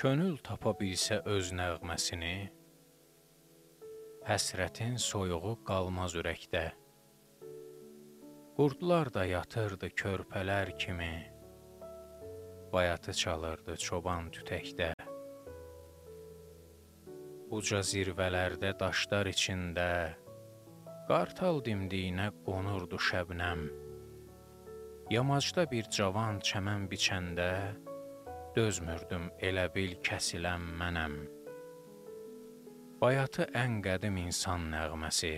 Könül 0.00 0.38
tapa 0.40 0.70
bilsə 0.80 1.18
öz 1.28 1.50
nəğməsini, 1.52 2.36
həsrətin 4.24 4.94
soyuğu 4.96 5.58
qalmaz 5.68 6.14
ürəkdə. 6.16 6.62
Qurdlar 8.56 9.10
da 9.12 9.26
yatırdı 9.28 9.90
körpələr 10.02 10.72
kimi, 10.80 11.10
bayatı 12.72 13.12
çalırdı 13.12 13.76
çoban 13.76 14.30
tütəkdə. 14.38 14.88
Uca 17.52 17.82
zirvələrdə 17.90 18.72
daşlar 18.80 19.28
içində, 19.34 20.16
qartal 21.12 21.60
dimdiyinə 21.68 22.30
qonurdu 22.48 23.04
şəbnəm. 23.10 23.68
Yamacda 25.12 25.68
bir 25.68 25.92
cavan 25.92 26.40
çəmən 26.40 26.88
biçəndə, 26.88 27.52
dözmürdüm 28.54 29.28
elə 29.46 29.68
bil 29.74 29.92
kəsiləm 30.02 30.64
mənəm. 30.78 31.12
Bayatı 33.00 33.44
ən 33.56 33.76
qədim 33.84 34.16
insan 34.24 34.64
nəğməsi, 34.72 35.30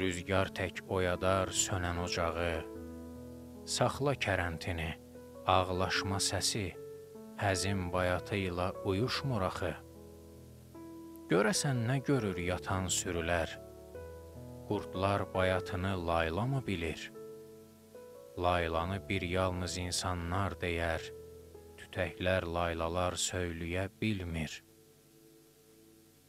rüzgar 0.00 0.50
tək 0.58 0.82
oyadar 0.90 1.52
sönən 1.54 2.00
ocağı, 2.02 2.64
saxla 3.62 4.16
kərəntini, 4.26 4.88
ağlaşma 5.46 6.18
səsi, 6.18 6.72
həzin 7.38 7.86
bayatı 7.94 8.40
ilə 8.48 8.72
uyuşmur 8.82 9.46
axı. 9.46 9.70
Görəsən 11.30 11.84
nə 11.86 12.00
görür 12.10 12.40
yatan 12.42 12.90
sürülər, 12.90 13.54
qurdlar 14.66 15.28
bayatını 15.34 15.94
layla 16.06 16.46
mı 16.46 16.64
bilir? 16.66 17.12
Laylanı 18.38 18.98
bir 19.08 19.22
yalnız 19.22 19.78
insanlar 19.78 20.58
deyər, 20.58 21.06
tükəklər 21.88 22.44
laylalar 22.44 23.16
söyləyə 23.16 23.88
bilmir. 24.00 24.52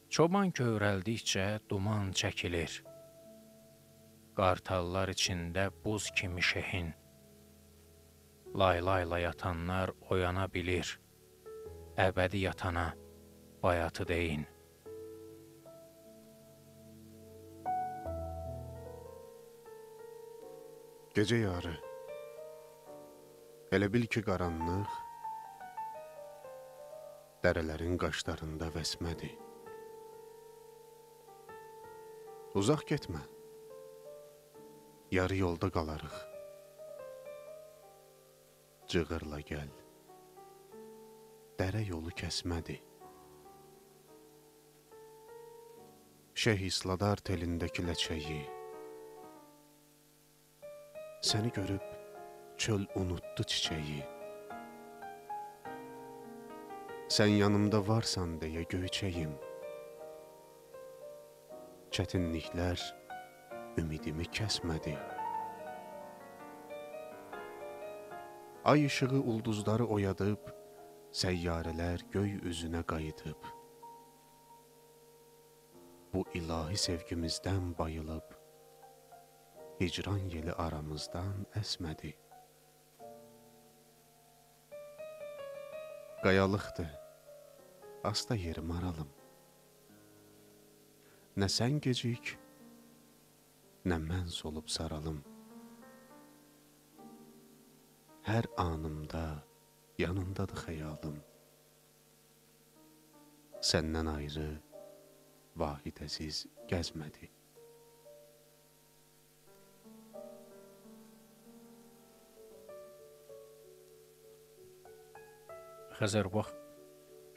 Çoban 0.09 0.51
kövrəldikcə 0.55 1.59
duman 1.69 2.11
çəkilir. 2.15 2.79
Qartallar 4.35 5.11
içində 5.11 5.69
buz 5.83 6.09
kimi 6.15 6.41
şehin. 6.41 6.93
Laylayla 8.55 9.19
yatanlar 9.19 9.91
oyana 10.09 10.47
bilir. 10.53 10.95
Əbədi 11.97 12.45
yatana 12.47 12.93
bayatı 13.61 14.07
deyin. 14.07 14.47
Gecə 21.13 21.43
yarı 21.43 21.75
Elə 23.75 23.85
bil 23.93 24.07
ki, 24.09 24.23
qaranlıq 24.25 25.08
dərələrin 27.43 27.95
qaşlarında 27.99 28.67
vəsmədir. 28.75 29.35
Uzaq 32.59 32.83
getmə. 32.89 33.21
Yarı 35.15 35.37
yolda 35.39 35.69
qalarıq. 35.71 36.17
Cığırla 38.91 39.39
gəl. 39.51 39.71
Dərə 41.61 41.85
yolu 41.87 42.11
kəsmədi. 42.19 42.75
Şeyh 46.43 46.67
İsladar 46.67 47.23
telindəki 47.23 47.87
ləçəyi. 47.87 48.43
Səni 51.31 51.51
görüb 51.55 51.83
çöl 52.57 52.87
unutdu 52.99 53.43
çiçəyi. 53.43 54.18
Sən 57.09 57.31
yanımda 57.33 57.79
varsan 57.87 58.35
deyə 58.37 58.61
göyçəyim. 58.69 59.31
Çətinliklər 61.89 62.83
ümidimi 63.81 64.27
kəsmədi. 64.37 64.93
Ay 68.69 68.85
işığı 68.85 69.23
ulduzları 69.23 69.89
oyadıb, 69.97 70.53
səyyarələr 71.23 72.05
göy 72.13 72.37
üzünə 72.53 72.85
qayıdıb. 72.93 73.51
Bu 76.13 76.27
ilahi 76.37 76.77
sevgimizdən 76.77 77.73
bayılıb, 77.81 78.37
hicran 79.81 80.29
yeli 80.29 80.53
aramızdan 80.53 81.47
əsmədi. 81.57 82.13
Qayalıqdır, 86.23 86.89
asta 88.03 88.35
yerim 88.35 88.71
aralım. 88.71 89.07
Nə 91.39 91.47
sən 91.47 91.77
gecik, 91.79 92.33
nə 93.87 93.95
mən 94.03 94.27
solub 94.27 94.67
saralım. 94.67 95.21
Hər 98.27 98.51
anımda 98.65 99.23
yanındadır 100.03 100.59
xəyalım. 100.65 101.15
Səndən 103.71 104.11
ayrı 104.17 104.49
vahid 105.55 106.03
əziz 106.03 106.49
gəzmədi. 106.67 107.31
Xəzər 115.99 116.29
bax, 116.31 116.53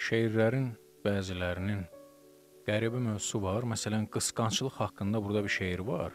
şeirlərin 0.07 0.69
bəzilərinin 1.03 1.81
qəribə 2.63 3.01
mövzusu 3.03 3.41
var. 3.43 3.65
Məsələn, 3.67 4.05
qısqanclıq 4.15 4.77
haqqında 4.79 5.19
burada 5.25 5.41
bir 5.43 5.51
şeir 5.51 5.81
var, 5.89 6.13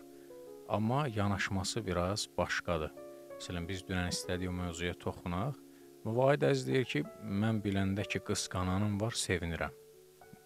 amma 0.72 1.02
yanaşması 1.12 1.82
biraz 1.86 2.30
başqadır. 2.38 2.94
Məsələn, 3.34 3.68
biz 3.68 3.82
dünən 3.90 4.14
istədik 4.14 4.48
o 4.48 4.54
mövzuya 4.56 4.94
toxunaq. 4.96 5.58
Müvahid 6.06 6.46
əz 6.48 6.64
deyir 6.70 6.88
ki, 6.88 7.02
mən 7.44 7.60
biləndə 7.66 8.06
ki, 8.08 8.22
qısqananım 8.30 8.96
var, 9.02 9.12
sevinirəm. 9.12 9.76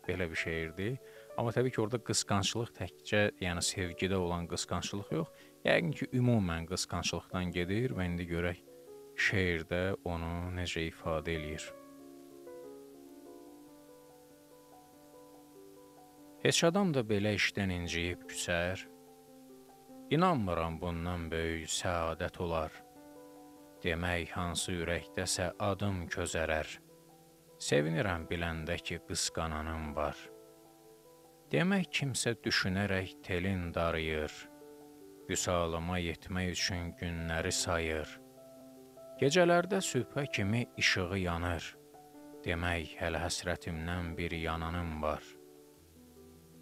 Belə 0.08 0.26
bir 0.32 0.42
şeirdir. 0.42 0.96
Amma 1.38 1.54
təbii 1.54 1.76
ki, 1.76 1.82
orada 1.84 2.00
qısqanclıq 2.08 2.72
təkcə, 2.80 3.28
yəni 3.46 3.62
sevgidə 3.68 4.18
olan 4.18 4.50
qısqanclıq 4.50 5.14
yox, 5.20 5.30
yəqin 5.70 5.94
ki, 6.00 6.10
ümumən 6.18 6.66
qısqanclıqdan 6.74 7.54
gedir 7.60 7.94
və 7.94 8.10
indi 8.10 8.26
görək 8.34 8.66
şeirdə 9.30 9.84
onu 10.02 10.34
necə 10.58 10.88
ifadə 10.90 11.38
eləyir. 11.38 11.70
Heç 16.42 16.64
adam 16.66 16.90
da 16.90 17.04
belə 17.06 17.36
işdən 17.38 17.70
inciyib 17.70 18.24
küsər. 18.26 18.82
İnanmıram 20.10 20.80
bundan 20.82 21.28
böyük 21.30 21.70
səadət 21.70 22.40
olar. 22.42 22.72
Demək 23.84 24.32
hansı 24.34 24.74
ürəkdəsə 24.82 25.52
adım 25.62 26.08
közərər. 26.10 26.72
Sevinirəm 27.62 28.26
biləndə 28.32 28.80
ki, 28.82 28.98
qısqananım 29.06 29.92
var. 29.94 30.18
Demək 31.54 31.92
kimsə 32.00 32.34
düşünərək 32.42 33.20
telin 33.28 33.68
darıyır. 33.76 34.34
Vüsalıma 35.30 36.00
yetmək 36.02 36.50
üçün 36.56 36.88
günləri 37.04 37.52
sayır. 37.54 38.16
Gecələrdə 39.22 39.84
sübhə 39.86 40.26
kimi 40.34 40.64
işığı 40.82 41.22
yanır. 41.22 41.70
Demək 42.42 42.98
hələ 42.98 43.22
həsrətimdən 43.28 44.16
bir 44.18 44.34
yananım 44.34 44.98
var. 45.06 45.22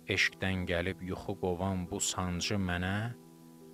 Eşqdən 0.10 0.63
gəlib 0.65 1.04
yuxu 1.06 1.36
qovan 1.38 1.84
bu 1.89 2.00
sancı 2.02 2.58
mənə, 2.58 3.13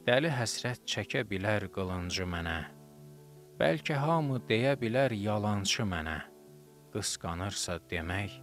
dəli 0.07 0.31
həsrət 0.35 0.83
çəkə 0.91 1.21
bilər 1.29 1.69
qılıncı 1.75 2.27
mənə. 2.27 2.57
Bəlkə 3.55 3.95
hamı 4.03 4.41
deyə 4.49 4.73
bilər 4.81 5.15
yalançı 5.15 5.87
mənə. 5.87 6.17
Qısqanırsa 6.91 7.77
demək 7.91 8.35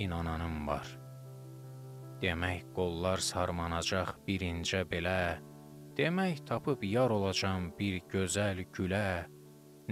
inananım 0.00 0.66
var. 0.70 0.88
Demək 2.24 2.64
qollar 2.72 3.20
sarmanacaq 3.20 4.16
bir 4.26 4.40
incə 4.48 4.80
belə, 4.88 5.36
demək 6.00 6.46
tapıb 6.48 6.80
yar 6.88 7.12
olacam 7.12 7.68
bir 7.78 8.00
gözəl 8.08 8.64
gülə. 8.72 9.28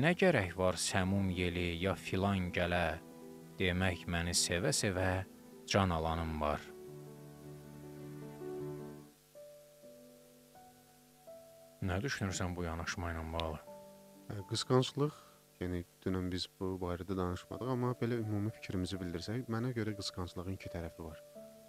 Nə 0.00 0.16
gərək 0.16 0.56
var 0.56 0.80
səmum 0.80 1.28
yeli 1.36 1.74
ya 1.84 1.92
filan 1.92 2.48
gələ, 2.56 3.02
demək 3.60 4.06
məni 4.08 4.32
sevə-sevə 4.32 5.26
can 5.68 5.92
alanım 5.92 6.40
var. 6.40 6.71
Nə 11.82 11.96
düşünürsən 11.98 12.52
bu 12.54 12.62
yanaşma 12.62 13.08
ilə 13.10 13.22
bağlı? 13.32 13.56
Qısqanclıq, 14.50 15.16
yəni 15.58 15.80
dünən 16.04 16.28
biz 16.30 16.44
bu 16.60 16.68
barədə 16.78 17.16
danışmadıq, 17.18 17.72
amma 17.72 17.90
belə 17.98 18.20
ümumi 18.22 18.52
fikrimizi 18.54 19.00
bildirsək, 19.00 19.48
mənə 19.50 19.72
görə 19.74 19.96
qısqanclığın 19.98 20.52
iki 20.54 20.70
tərəfi 20.70 21.02
var. 21.02 21.18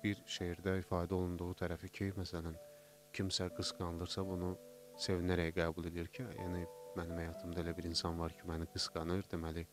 Bir 0.03 0.21
şeirdə 0.35 0.75
ifadə 0.83 1.17
olunduğu 1.17 1.49
tərəfi 1.63 1.89
ki, 1.97 2.11
məsələn, 2.19 2.53
kimsə 3.17 3.49
qısqanılırsa 3.57 4.27
bunu 4.29 4.53
sevinərək 5.07 5.55
qəbul 5.57 5.89
edir 5.89 6.13
ki, 6.13 6.29
yəni 6.43 6.61
mənim 6.99 7.23
həyatımda 7.23 7.65
elə 7.65 7.73
bir 7.81 7.89
insan 7.89 8.21
var 8.21 8.37
ki, 8.37 8.45
məni 8.53 8.69
qısqanır, 8.77 9.25
deməli 9.33 9.65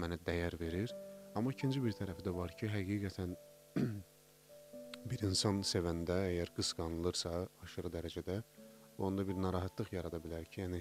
mənə 0.00 0.22
dəyər 0.24 0.56
verir. 0.64 0.96
Amma 1.36 1.52
ikinci 1.52 1.84
bir 1.84 1.92
tərəfi 2.00 2.24
də 2.24 2.32
var 2.40 2.56
ki, 2.56 2.72
həqiqətən 2.72 3.36
bir 5.12 5.28
insan 5.28 5.60
sevəndə 5.76 6.22
əgər 6.32 6.56
qısqanılırsa 6.56 7.36
aşırı 7.68 7.98
dərəcədə 8.00 8.42
onda 8.98 9.26
bir 9.28 9.38
narahatlıq 9.42 9.92
yarada 9.92 10.20
bilər 10.22 10.44
ki, 10.50 10.60
yəni 10.64 10.80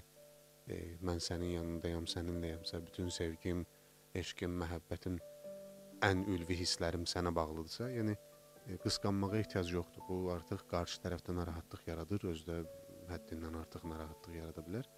e, 0.67 0.79
mən 1.05 1.21
sənin 1.23 1.55
yanındayam, 1.57 2.05
səninləyəmsə, 2.09 2.81
bütün 2.87 3.09
sevgim, 3.13 3.65
eşqim, 4.15 4.55
məhəbbətim, 4.61 5.19
ən 6.05 6.25
ülvi 6.29 6.57
hisslərim 6.61 7.05
sənə 7.09 7.33
bağlıdırsa, 7.35 7.89
yəni 7.97 8.15
e, 8.15 8.77
qısqanmağa 8.85 9.37
ehtiyac 9.41 9.71
yoxdur. 9.77 10.05
Bu 10.09 10.19
artıq 10.35 10.65
qarşı 10.73 11.01
tərəfdə 11.05 11.35
narahatlıq 11.39 11.87
yaradır, 11.87 12.27
özdə 12.33 12.59
həddindən 13.09 13.57
artıq 13.61 13.87
narahatlıq 13.91 14.37
yarada 14.41 14.65
bilər. 14.67 14.89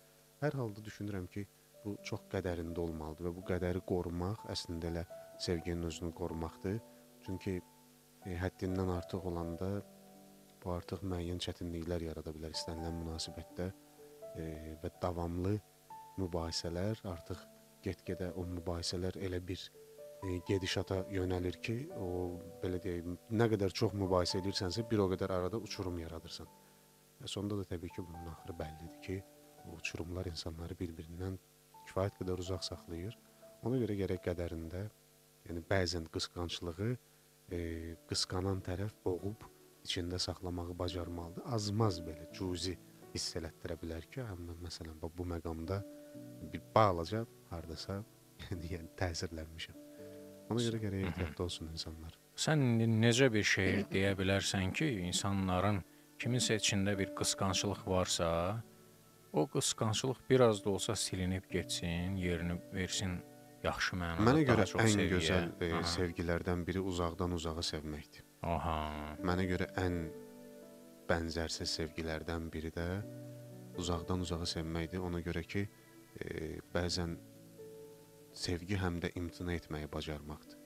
Hər 0.42 0.58
halda 0.60 0.84
düşünürəm 0.86 1.30
ki, 1.32 1.46
bu 1.86 1.96
çox 2.10 2.26
qədərində 2.34 2.82
olmalıdır 2.82 3.30
və 3.30 3.34
bu 3.38 3.46
qədəri 3.48 3.82
qorumaq 3.90 4.48
əslində 4.52 4.90
elə 4.92 5.06
sevginin 5.46 5.90
özünü 5.90 6.12
qorumaqdır. 6.18 6.80
Çünki 7.26 7.60
e, 7.60 8.38
həddindən 8.42 8.92
artıq 8.98 9.28
olanda 9.32 9.70
Bu 10.66 10.74
artıq 10.74 11.04
müəyyən 11.06 11.38
çətinliklər 11.46 12.08
yarada 12.08 12.32
bilər 12.34 12.56
istənilən 12.58 12.96
münasibətdə 13.04 13.68
e, 13.70 14.46
və 14.82 14.90
davamlı 15.02 15.54
mübahisələr 16.18 17.04
artıq 17.12 17.44
get-gedə 17.86 18.32
o 18.34 18.48
mübahisələr 18.50 19.20
elə 19.28 19.40
bir 19.46 19.62
e, 20.24 20.40
gedişata 20.50 21.04
yönəlir 21.14 21.60
ki, 21.68 21.78
o 22.02 22.10
belə 22.64 22.82
deyim, 22.82 23.14
nə 23.30 23.50
qədər 23.54 23.78
çox 23.78 23.94
mübahisə 23.94 24.42
edirsənsə, 24.42 24.88
bir 24.90 25.06
o 25.06 25.10
qədər 25.14 25.38
arada 25.38 25.62
uçurum 25.62 26.02
yaradırsan. 26.02 26.50
Və 27.22 27.30
sonda 27.30 27.62
da 27.62 27.70
təbii 27.70 27.94
ki, 27.94 28.02
bunun 28.10 28.34
axırı 28.34 28.58
bəllidir 28.64 29.00
ki, 29.06 29.22
o 29.68 29.78
uçurumlar 29.78 30.26
insanları 30.34 30.78
bir-birindən 30.82 31.38
kifayət 31.86 32.18
qədər 32.24 32.42
uzaq 32.42 32.66
saxlayır. 32.66 33.14
Ona 33.70 33.78
görə 33.86 34.02
gərək 34.02 34.26
qədərində, 34.32 34.88
yəni 35.46 35.62
bəzən 35.70 36.10
qısqanclığı 36.14 36.96
e, 37.54 37.60
qısqanan 38.10 38.66
tərəf 38.66 38.98
boğub 39.06 39.46
içində 39.86 40.20
saxlamağı 40.20 40.76
bacarmalıdır. 40.80 41.46
Azmaz 41.58 42.02
belə 42.04 42.28
cüzi 42.36 42.76
hiss 43.14 43.38
elətdirə 43.40 43.78
bilər 43.82 44.06
ki, 44.12 44.24
həm 44.28 44.52
məsələn 44.66 45.00
bu 45.02 45.26
məqamda 45.32 45.82
bir 46.52 46.62
balaca 46.76 47.26
hardasa 47.52 48.02
yəni, 48.74 48.92
təsirlənmişəm. 49.00 49.82
Ona 50.52 50.62
görə 50.62 50.80
gərək 50.84 51.10
ehtiyatlı 51.10 51.46
olsun 51.48 51.72
insanlar. 51.74 52.18
Sən 52.38 52.62
necə 53.02 53.32
bir 53.34 53.46
şeir 53.48 53.86
deyə 53.92 54.14
bilərsən 54.20 54.74
ki, 54.76 54.90
insanların 55.08 55.80
kiminsə 56.22 56.60
içində 56.60 56.94
bir 57.00 57.14
qısqanclıq 57.18 57.86
varsa, 57.90 58.28
o 59.34 59.48
qısqanclıq 59.52 60.20
biraz 60.30 60.64
da 60.66 60.70
olsa 60.70 60.96
silinib 60.96 61.48
getsin, 61.52 62.20
yerini 62.20 62.60
versin 62.74 63.18
yaxşı 63.66 63.98
mənada. 64.00 64.28
Mənə 64.28 64.44
görə 64.48 64.68
ən 64.84 64.92
sevgiyə. 64.94 65.10
gözəl 65.16 65.50
e, 65.66 65.84
sevgilərdən 65.96 66.64
biri 66.68 66.84
uzaqdan 66.92 67.36
uzağa 67.40 67.64
sevməkdir. 67.72 68.26
Aha. 68.46 69.16
Mənə 69.26 69.48
görə 69.50 69.66
ən 69.82 69.96
bənzərsiz 71.10 71.72
sevgilərdən 71.80 72.52
biri 72.54 72.70
də 72.76 72.86
uzaqdan 73.82 74.22
uzağa 74.22 74.46
sevməkdir. 74.52 75.02
Ona 75.02 75.22
görə 75.26 75.42
ki, 75.50 75.64
e, 76.22 76.60
bəzən 76.76 77.16
sevgi 78.36 78.78
həm 78.78 79.00
də 79.02 79.12
imtina 79.18 79.56
etməyi 79.58 79.90
bacarmaqdır. 79.92 80.62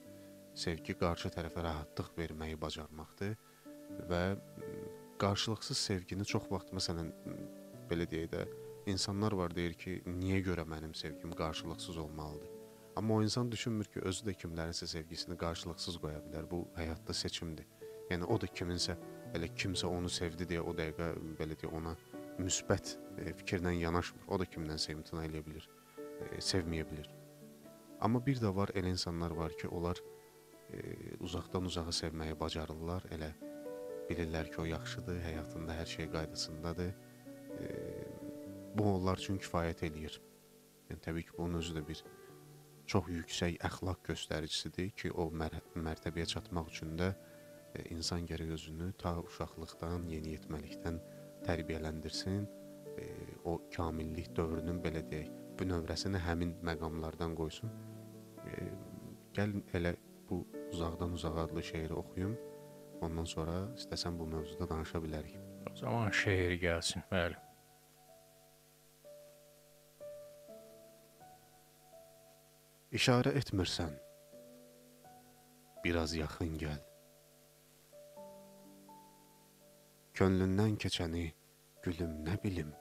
Sevgi 0.60 0.96
qarşı 1.00 1.32
tərəfə 1.32 1.64
rahatlıq 1.64 2.12
verməyi 2.18 2.60
bacarmaqdır 2.60 3.36
və 4.10 4.22
qarşılıqsız 5.22 5.84
sevgini 5.88 6.28
çox 6.28 6.50
vaxt 6.52 6.74
məsələn 6.76 7.12
belə 7.90 8.08
deyək 8.12 8.32
də 8.34 8.46
insanlar 8.92 9.32
var 9.40 9.54
deyir 9.56 9.76
ki, 9.80 10.00
niyə 10.06 10.44
görə 10.44 10.68
mənim 10.68 10.92
sevgim 10.94 11.32
qarşılıqsız 11.38 11.96
olmalıdır? 12.04 12.59
Amma 12.96 13.14
o 13.14 13.22
insan 13.22 13.52
düşünmür 13.52 13.84
ki, 13.84 14.00
özü 14.04 14.26
də 14.26 14.34
kimlərinsə 14.42 14.86
sevgisini 14.90 15.36
qarşılıqsız 15.38 15.98
qoya 16.02 16.20
bilər. 16.26 16.48
Bu 16.50 16.64
həyatda 16.76 17.14
seçimdir. 17.14 17.66
Yəni 18.10 18.26
o 18.26 18.38
da 18.40 18.48
kiminsə 18.50 18.96
belə 19.34 19.50
kimsə 19.54 19.86
onu 19.86 20.10
sevdi 20.10 20.48
deyə 20.50 20.64
o 20.66 20.74
dəqiqə 20.74 21.10
belə 21.38 21.56
deyə 21.60 21.70
ona 21.78 21.94
müsbət 22.40 22.96
e, 23.18 23.32
fikirlə 23.38 23.76
yanaşmır. 23.78 24.26
O 24.28 24.38
da 24.40 24.46
kimdənsə 24.54 24.96
imtina 24.96 25.26
edə 25.28 25.42
bilər, 25.46 25.68
e, 26.00 26.40
sevməyə 26.42 26.88
bilər. 26.90 27.10
Amma 28.00 28.22
bir 28.26 28.40
də 28.42 28.50
var 28.56 28.72
elə 28.74 28.90
insanlar 28.90 29.36
var 29.38 29.54
ki, 29.60 29.68
onlar 29.68 30.00
e, 30.72 30.80
uzaqdan 31.20 31.68
uzağa 31.70 31.94
sevməyi 32.00 32.38
bacarırlar. 32.40 33.06
Elə 33.14 33.30
bilirlər 34.10 34.50
ki, 34.50 34.60
o 34.62 34.66
yaxşıdır, 34.70 35.20
həyatında 35.28 35.76
hər 35.78 35.94
şey 35.94 36.10
qaydasındadır. 36.16 36.90
E, 37.60 37.68
bu 38.74 38.88
onlar 38.96 39.20
üçün 39.22 39.38
kifayət 39.38 39.84
eləyir. 39.86 40.18
Yəni 40.90 41.04
təbii 41.06 41.28
ki, 41.28 41.36
bunun 41.38 41.60
özü 41.60 41.76
də 41.78 41.86
bir 41.86 42.02
çox 42.90 43.10
yüksək 43.12 43.58
əxlaq 43.66 44.02
göstəricisidir 44.08 44.90
ki, 44.98 45.12
o 45.14 45.28
mər 45.30 45.54
mərtəbəyə 45.78 46.26
çatmaq 46.32 46.70
üçün 46.72 46.96
də 46.98 47.10
e, 47.12 47.84
insan 47.94 48.26
gərək 48.26 48.54
özünü 48.56 48.90
ta 49.02 49.14
uşaqlıqdan, 49.22 50.08
yeniyetməlikdən 50.10 50.98
tərbiyələndirsin. 51.46 52.46
E, 52.98 53.06
o 53.46 53.60
kamillik 53.74 54.32
dövrünün 54.36 54.80
belə 54.84 55.04
deyək, 55.12 55.30
bünövrəsini 55.60 56.20
həmin 56.26 56.56
məqamlardan 56.66 57.36
qoysun. 57.38 57.70
E, 58.46 58.70
gəlin 59.36 59.62
elə 59.78 59.94
bu 60.30 60.42
uzaqdan 60.72 61.14
uzağa 61.18 61.44
adlı 61.44 61.62
şeiri 61.72 61.94
oxuyum. 61.94 62.34
Ondan 63.06 63.24
sonra 63.24 63.60
istəsən 63.78 64.18
bu 64.18 64.26
mövzuda 64.34 64.68
danışa 64.68 64.98
bilərik. 65.04 65.38
O 65.70 65.76
zaman 65.76 66.10
şeir 66.10 66.58
gəlsin, 66.60 67.06
bəli. 67.12 67.38
İşarə 72.90 73.30
etmirsən. 73.38 73.92
Biraz 75.84 76.10
yaxın 76.18 76.56
gəl. 76.58 76.80
Könlündən 80.18 80.74
keçəni 80.82 81.22
gülüm 81.84 82.16
nə 82.26 82.34
bilim. 82.42 82.72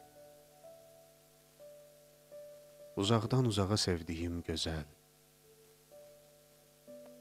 Uzaqdan 2.97 3.51
uzağa 3.51 3.77
sevdiyim 3.77 4.41
gözəl. 4.49 4.89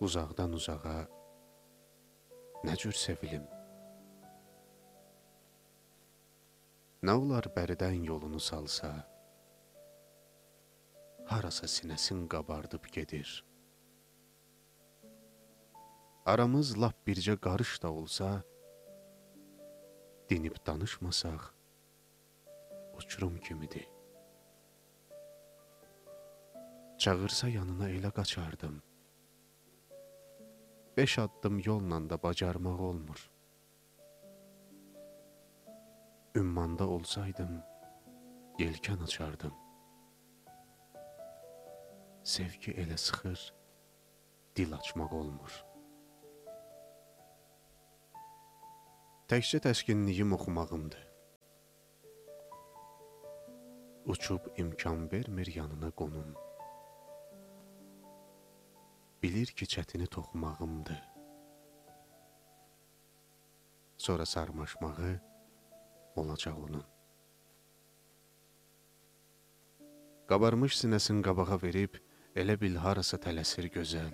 Uzaqdan 0.01 0.57
uzağa 0.57 0.96
nə 2.64 2.79
cür 2.81 2.96
sevilim. 3.05 3.44
Nə 7.05 7.20
olar 7.20 7.53
bəridən 7.53 8.01
yolunu 8.09 8.40
salsa, 8.40 8.94
harasa 11.29 11.67
sinəsin 11.67 12.21
qabardıb 12.33 12.85
gedir. 12.97 13.29
Aramız 16.33 16.71
lap 16.81 16.97
bircə 17.07 17.35
qarış 17.47 17.73
da 17.83 17.91
olsa, 17.93 18.29
dinib 20.31 20.57
danışmasaq, 20.67 21.43
uçurum 22.97 23.37
kimidir. 23.45 23.87
Çağırsa 26.99 27.49
yanına 27.49 27.91
elə 27.91 28.11
qaçardım. 28.19 28.83
Beş 30.97 31.19
addım 31.19 31.61
yolla 31.64 32.11
da 32.11 32.23
bacarmaq 32.23 32.83
olmur. 32.91 33.31
Ümmanda 36.35 36.88
olsaydım, 36.88 37.62
yelkən 38.59 39.03
açardım 39.05 39.67
sevgi 42.29 42.75
elə 42.83 42.97
sıxır, 43.01 43.41
dil 44.57 44.75
açmaq 44.77 45.12
olmur. 45.17 45.55
Təkcə 49.33 49.61
təskinliyim 49.64 50.35
oxumağımdır. 50.37 51.05
Uçub 54.12 54.51
imkan 54.61 55.07
vermir 55.12 55.49
yanına 55.55 55.91
qonum. 56.01 56.35
Bilir 59.23 59.47
ki, 59.47 59.64
çətini 59.75 60.07
toxumağımdır. 60.07 61.01
Sonra 63.97 64.27
sarmaşmağı 64.27 65.14
olacaq 66.17 66.61
onun. 66.67 66.85
Qabarmış 70.29 70.77
sinəsini 70.81 71.25
qabağa 71.25 71.59
verib, 71.62 71.95
Elə 72.38 72.55
bil 72.55 72.77
harasa 72.79 73.18
tələsir 73.18 73.66
gözəl. 73.74 74.12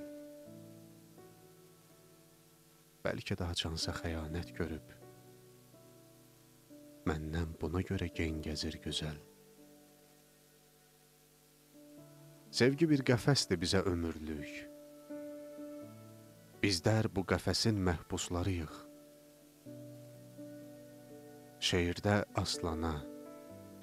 Bəlkə 3.05 3.37
də 3.37 3.49
haçansa 3.51 3.93
xəyanət 3.99 4.55
görüb. 4.57 4.95
Məndən 7.05 7.53
buna 7.61 7.83
görə 7.85 8.09
gen 8.17 8.41
gəzir 8.47 8.79
gözəl. 8.81 9.21
Sevgi 12.49 12.89
bir 12.89 13.05
qəfəsdir 13.13 13.61
bizə 13.61 13.85
ömürlük. 13.93 14.57
Bizlər 16.65 17.13
bu 17.13 17.27
qəfəsin 17.29 17.77
məhbuslarıyıq. 17.91 18.79
Şeirdə 21.61 22.23
aslana, 22.41 23.01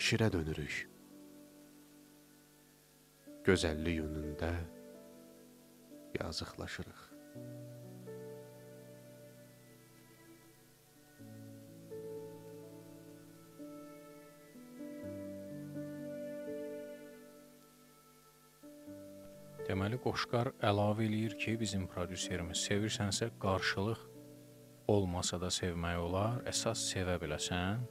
şirə 0.02 0.34
dönürük 0.34 0.88
gözəllik 3.46 4.02
yönündə 4.02 4.52
yazıqlaşırıq. 6.20 7.02
Deməli 19.72 19.98
Qoşqar 20.04 20.50
əlavə 20.68 21.06
eləyir 21.08 21.38
ki, 21.40 21.54
bizim 21.62 21.86
prodüserimiz 21.88 22.60
sevirsənsə 22.68 23.30
qarşılıq 23.40 24.02
olmasa 24.92 25.40
da 25.42 25.48
sevmək 25.54 26.02
olar, 26.02 26.42
əsas 26.50 26.82
sevə 26.92 27.16
biləsən. 27.22 27.86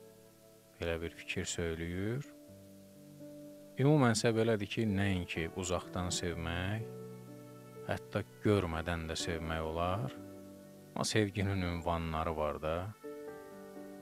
Belə 0.81 0.99
bir 1.01 1.15
fikir 1.17 1.49
söyləyir. 1.49 2.27
Ümumənsə 3.81 4.35
belədir 4.37 4.69
ki, 4.69 4.83
nəinki 4.85 5.47
uzaqdan 5.57 6.11
sevmək, 6.13 6.83
hətta 7.87 8.21
görmədən 8.45 9.07
də 9.09 9.17
sevmək 9.17 9.63
olar. 9.65 10.13
Amma 10.91 11.07
sevginin 11.09 11.65
ünvanları 11.65 12.35
var 12.37 12.59
da. 12.61 12.75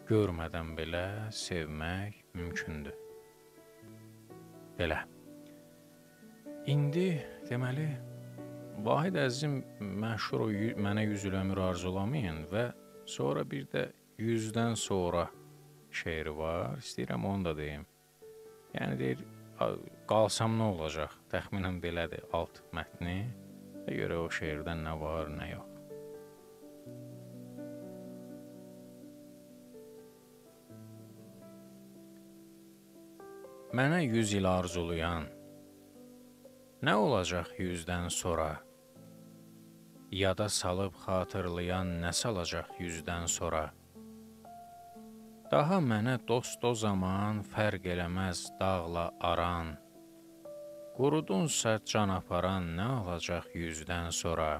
Görmədən 0.08 0.72
belə 0.74 1.04
sevmək 1.30 2.18
mümkündür. 2.34 2.98
Belə. 4.80 4.98
İndi 6.66 7.06
deməli 7.46 7.86
Vahid 8.82 9.14
əzizim 9.18 9.60
məşhur 10.02 10.48
o 10.48 10.50
mənə 10.88 11.06
100 11.06 11.30
il 11.30 11.38
ömür 11.44 11.64
arzulamayın 11.70 12.44
və 12.50 12.68
sonra 13.06 13.46
bir 13.46 13.70
də 13.70 13.88
100-dən 14.18 14.74
sonra 14.74 15.28
şeiri 16.02 16.34
var. 16.36 16.78
İstəyirəm 16.82 17.26
onu 17.30 17.50
da 17.50 17.56
deyim. 17.58 17.86
Yəni 18.74 18.98
deyir 18.98 19.26
qalsam 20.08 20.58
nə 20.58 20.70
olacaq? 20.72 21.14
Təxminən 21.32 21.80
belədir 21.82 22.26
alt 22.36 22.62
mətni. 22.76 23.24
Və 23.86 23.96
görə 23.96 24.20
o 24.24 24.28
şeirdən 24.32 24.84
nə 24.84 24.94
var, 25.00 25.32
nə 25.32 25.50
yox. 25.54 25.74
Mənə 33.78 33.98
100 34.06 34.38
il 34.38 34.46
arzulayan 34.48 35.26
nə 36.82 36.94
olacaq 36.94 37.50
100-dən 37.58 38.06
sonra? 38.14 38.52
Yada 40.14 40.46
salıb 40.48 40.94
xatırlayan 41.02 41.98
nə 42.04 42.12
salacaq 42.14 42.70
100-dən 42.78 43.26
sonra? 43.28 43.66
Daha 45.48 45.78
mənə 45.80 46.18
dost 46.28 46.60
o 46.68 46.74
zaman 46.76 47.38
fərq 47.40 47.86
eləməz 47.94 48.40
dağla 48.58 49.06
aran. 49.24 49.70
Qurudunsa 50.96 51.78
can 51.88 52.10
aparan 52.12 52.66
nə 52.76 52.88
alacaq 52.98 53.46
yüzdən 53.56 54.10
sonra? 54.12 54.50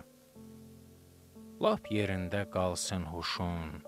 Lap 1.61 1.91
yerində 1.93 2.41
qalsın 2.55 3.05
huşun, 3.13 3.83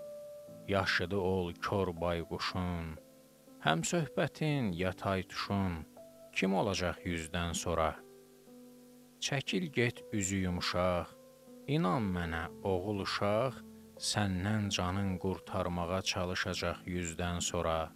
yaşıdı 0.68 1.22
ol 1.30 1.48
kor 1.64 1.94
bayquşun. 2.02 2.92
Həm 3.64 3.86
söhbətin 3.92 4.68
yatay 4.82 5.24
tuşun, 5.30 5.80
kim 6.36 6.52
olacaq 6.52 7.00
yüzdən 7.08 7.56
sonra? 7.62 7.94
Çəkil 9.24 9.70
get 9.72 10.04
üzü 10.12 10.44
yumşaq, 10.44 11.08
inan 11.78 12.12
mənə 12.12 12.44
oğul 12.60 13.06
uşaq, 13.08 13.56
səndən 14.00 14.70
canın 14.72 15.18
qurtarmağa 15.20 16.00
çalışacaq 16.10 16.78
yüzdən 16.88 17.42
sonra. 17.44 17.90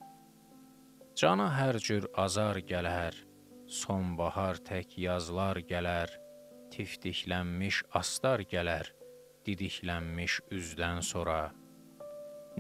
Cana 1.16 1.46
hər 1.58 1.78
cür 1.86 2.04
azar 2.24 2.60
gələr, 2.72 3.16
sonbahar 3.80 4.60
tək 4.68 4.98
yazlar 5.00 5.62
gələr, 5.70 6.12
tiftiklənmiş 6.74 7.80
astar 8.00 8.44
gələr, 8.52 8.92
didiklənmiş 9.48 10.40
üzdən 10.58 11.00
sonra. 11.00 11.40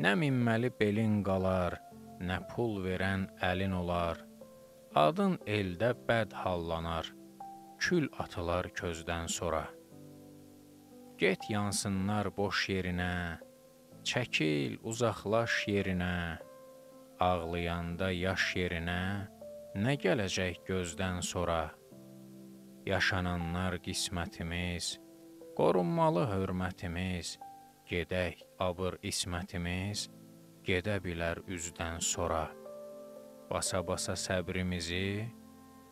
Nə 0.00 0.14
minməli 0.22 0.72
belin 0.80 1.20
qalar, 1.28 1.76
nə 2.24 2.40
pul 2.48 2.80
verən 2.86 3.28
əlin 3.52 3.76
olar. 3.82 4.24
Adın 4.96 5.36
eldə 5.44 5.92
bəd 6.08 6.32
hallanar, 6.32 7.12
kül 7.76 8.08
atılar 8.24 8.72
közdən 8.80 9.28
sonra. 9.28 9.66
Get 11.18 11.46
yansınlar 11.46 12.26
boş 12.34 12.64
yerinə, 12.72 13.38
çəkil 14.02 14.80
uzaqlaş 14.82 15.52
yerinə. 15.70 16.38
Ağlayanda 17.22 18.08
yaş 18.10 18.46
yerinə 18.58 19.02
nə 19.78 19.92
gələcək 20.02 20.64
gözdən 20.66 21.20
sonra? 21.22 21.70
Yaşananlar 22.86 23.76
qismətimiz, 23.84 24.88
qorunmalı 25.54 26.24
hörmətimiz, 26.32 27.36
gedək 27.86 28.42
abır 28.58 28.96
ismətimiz, 29.10 30.08
gedə 30.66 30.96
bilər 31.04 31.44
üzdən 31.46 32.00
sonra. 32.02 32.48
Basa-basa 33.52 34.16
səbrimizi, 34.18 35.30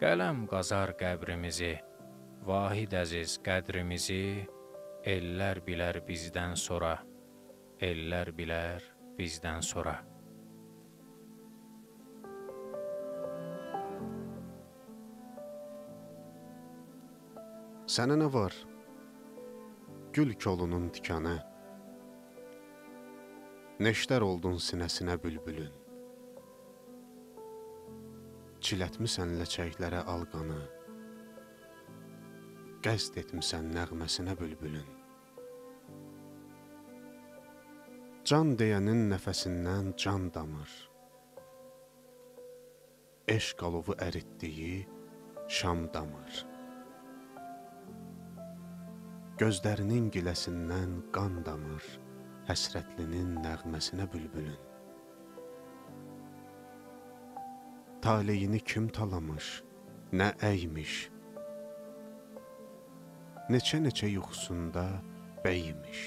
qələm 0.03 0.49
qazar 0.51 0.97
qəbrimizi, 0.99 1.77
vahid 2.43 2.99
əziz 3.05 3.37
qədrimizi, 3.47 4.49
ellər 5.03 5.59
bilər 5.67 5.99
bizdən 6.07 6.53
sonra, 6.55 6.95
ellər 7.83 8.31
bilər 8.39 8.85
bizdən 9.19 9.63
sonra. 9.67 9.97
Sənə 17.93 18.15
nə 18.17 18.29
var? 18.31 18.55
Gül 20.15 20.37
kolunun 20.39 20.87
tikanə. 20.95 21.35
Neştər 23.83 24.23
oldun 24.23 24.61
sinəsinə 24.63 25.19
bülbülün. 25.19 25.75
Çilətmisən 28.63 29.35
ləçəklərə 29.41 30.05
alqanı. 30.15 30.63
Qəsd 32.83 33.15
etmisən 33.21 33.69
nəğməsinə 33.77 34.33
bülbülün. 34.41 34.87
Can 38.27 38.57
deyənin 38.59 39.05
nəfəsindən 39.13 39.93
can 40.05 40.25
damır. 40.35 40.73
Eşq 43.37 43.63
alovu 43.69 43.95
əritdiyi 44.09 44.81
şam 45.47 45.85
damır. 45.95 46.41
Gözlərinin 49.39 50.11
giləsindən 50.19 50.99
qan 51.15 51.39
damır, 51.47 51.87
həsrətlinin 52.51 53.39
nəğməsinə 53.47 54.11
bülbülün. 54.11 54.59
Taleyini 58.03 58.59
kim 58.67 58.91
talamış, 58.91 59.55
nə 60.11 60.35
əymiş. 60.51 61.12
Neçə-neçə 63.53 64.07
yuxusunda 64.09 64.83
bəymiş. 65.45 66.03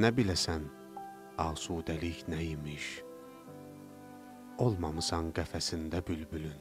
Nə 0.00 0.08
biləsən, 0.16 0.62
asudəlik 1.42 2.22
nə 2.32 2.38
imiş. 2.54 2.86
Olmamısan 4.64 5.28
qəfəsində 5.36 6.00
bülbülün. 6.06 6.56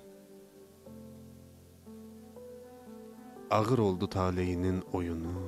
Ağır 3.60 3.86
oldu 3.86 4.10
taleyinin 4.18 4.84
oyunu, 5.00 5.46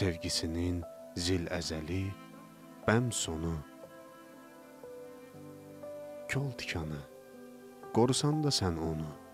sevgisinin 0.00 0.82
zil 1.14 1.46
əzəli, 1.60 2.02
bəm 2.88 3.12
sonu. 3.22 3.54
Kol 6.32 6.50
tikanı, 6.58 7.00
qorusan 7.94 8.42
da 8.42 8.50
sən 8.60 8.82
onu. 8.90 9.27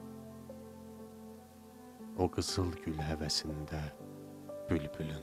O 2.14 2.28
qızıl 2.30 2.70
gül 2.84 2.98
həvəsində 3.02 3.80
bülbülün. 4.70 5.22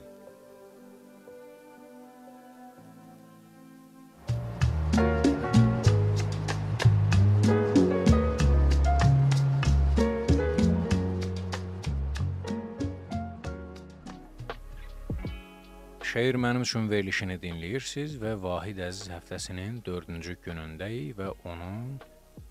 Şeir 16.12 16.36
mənim 16.36 16.60
üçün 16.60 16.90
verilişini 16.90 17.38
dinləyirsiniz 17.40 18.18
və 18.20 18.34
Vahid 18.42 18.82
Əziz 18.84 19.08
həftəsinin 19.14 19.80
4-cü 19.86 20.36
günündəyik 20.44 21.16
və 21.16 21.32
onun 21.48 21.94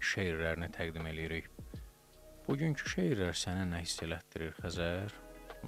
şeirlərini 0.02 0.74
təqdim 0.74 1.06
eləyirik. 1.14 1.61
Bugünkü 2.42 2.90
şeirlər 2.90 3.36
sənə 3.38 3.68
nə 3.70 3.80
hiss 3.84 4.02
elətdirir 4.02 4.56
Xəzər? 4.58 5.12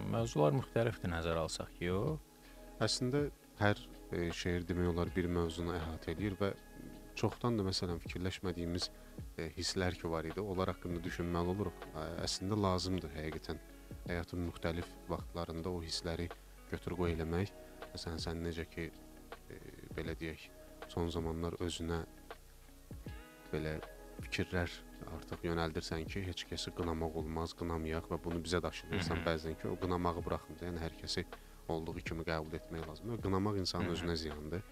Mövzular 0.10 0.56
müxtəlifdir 0.58 1.12
nəzər 1.12 1.38
alsaq 1.38 1.70
ki, 1.78 1.92
o. 1.94 2.16
Əslində 2.82 3.28
hər 3.60 3.78
e, 4.10 4.32
şeir 4.34 4.66
demək 4.66 4.90
olar 4.90 5.12
bir 5.14 5.28
mövzunu 5.30 5.76
əhatə 5.78 6.16
eləyir 6.16 6.34
və 6.40 6.50
çoxdan 7.20 7.60
da 7.60 7.66
məsələn 7.68 8.02
fikirləşmədiyimiz 8.08 8.88
e, 8.90 9.52
hisslər 9.54 9.94
ki 10.00 10.10
var 10.10 10.26
idi, 10.26 10.42
onlar 10.42 10.72
haqqında 10.74 11.04
düşünməli 11.06 11.54
oluruq. 11.54 11.86
Ə, 11.94 12.08
əslində 12.26 12.58
lazımdır 12.66 13.14
həqiqətən 13.20 13.62
həyatın 14.08 14.42
müxtəlif 14.48 14.90
vaxtlarında 15.14 15.70
o 15.70 15.84
hissləri 15.86 16.26
götür-qoy 16.72 17.14
eləmək. 17.14 17.54
Məsələn, 17.92 18.24
sən 18.26 18.42
necə 18.48 18.66
ki 18.74 18.88
e, 18.90 19.62
belə 19.94 20.18
deyək, 20.18 20.50
son 20.90 21.14
zamanlar 21.14 21.54
özünə 21.62 22.02
belə 23.54 23.78
fikirlər 24.26 24.74
artıq 25.16 25.46
yönəldirsən 25.48 26.06
ki, 26.10 26.22
heç 26.28 26.46
kəsi 26.50 26.74
qınamaq 26.78 27.18
olmaz, 27.22 27.54
qınamayaq 27.60 28.10
və 28.12 28.20
bunu 28.24 28.42
bizə 28.46 28.62
daşıyırsan 28.64 29.24
bəzən 29.28 29.58
ki, 29.62 29.68
o 29.72 29.78
qınamağı 29.82 30.24
buraxın 30.26 30.60
yəni 30.62 30.82
hər 30.84 30.96
kəsi 31.02 31.26
olduğu 31.74 32.04
kimi 32.10 32.26
qəbul 32.28 32.56
etmək 32.60 32.88
lazımdır. 32.90 33.22
Qınamaq 33.26 33.60
insanın 33.64 33.94
özünə 33.96 34.16
ziyandır. 34.20 34.64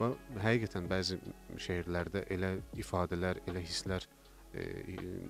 Və 0.00 0.10
həqiqətən 0.44 0.88
bəzi 0.90 1.18
şeirlərdə 1.66 2.24
elə 2.34 2.54
ifadələr, 2.80 3.42
elə 3.50 3.62
hisslər 3.66 4.06
e, 4.54 4.66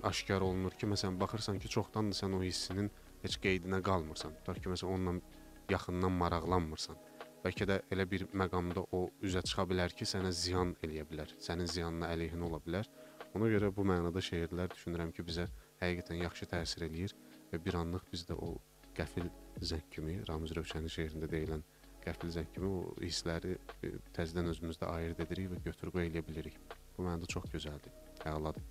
aşkar 0.07 0.45
olunur 0.45 0.77
ki, 0.77 0.89
məsələn 0.93 1.19
baxırsan 1.19 1.59
ki, 1.59 1.69
çoxdandır 1.75 2.21
sən 2.21 2.37
o 2.37 2.41
hissinin 2.43 2.91
heç 3.25 3.37
qeydinə 3.43 3.81
qalmırsan. 3.85 4.37
Tutaq 4.39 4.61
ki, 4.63 4.71
məsələn 4.73 4.95
onunla 4.95 5.39
yaxından 5.71 6.15
maraqlanmırsan. 6.23 6.99
Bəlkə 7.41 7.65
də 7.65 7.79
elə 7.93 8.05
bir 8.09 8.27
məqamda 8.37 8.83
o 8.93 9.07
üzə 9.25 9.41
çıxa 9.45 9.65
bilər 9.69 9.93
ki, 9.97 10.05
sənə 10.05 10.29
ziyan 10.35 10.75
eləyə 10.85 11.07
bilər, 11.09 11.31
sənin 11.41 11.69
ziyanına 11.69 12.11
əleyhinə 12.13 12.45
ola 12.47 12.59
bilər. 12.61 12.89
Ona 13.37 13.47
görə 13.51 13.69
bu 13.75 13.85
mənada 13.87 14.21
şeirlər 14.23 14.71
düşünürəm 14.73 15.13
ki, 15.15 15.23
bizə 15.27 15.47
həqiqətən 15.81 16.19
yaxşı 16.25 16.49
təsir 16.51 16.87
eləyir 16.87 17.15
və 17.51 17.59
bir 17.65 17.77
anlıq 17.79 18.03
biz 18.11 18.25
də 18.27 18.35
o 18.35 18.57
qəfil 18.97 19.29
zəng 19.71 19.87
kimi, 19.93 20.17
Ramiz 20.27 20.51
Rövşənin 20.57 20.91
şeirində 20.91 21.29
deyilən 21.31 21.63
qəfil 22.03 22.33
zəng 22.35 22.51
kimi 22.55 22.67
o 22.67 22.81
hissləri 22.99 23.55
e, 23.55 23.93
təzədən 24.17 24.51
özümüzdə 24.51 24.89
ayırd 24.89 25.23
edirik 25.25 25.51
və 25.53 25.63
götür-qoy 25.69 26.09
eləyə 26.09 26.25
bilirik. 26.27 26.57
Bu 26.97 27.05
mənada 27.07 27.29
çox 27.31 27.47
gözəldir, 27.53 27.93
əladır. 28.27 28.65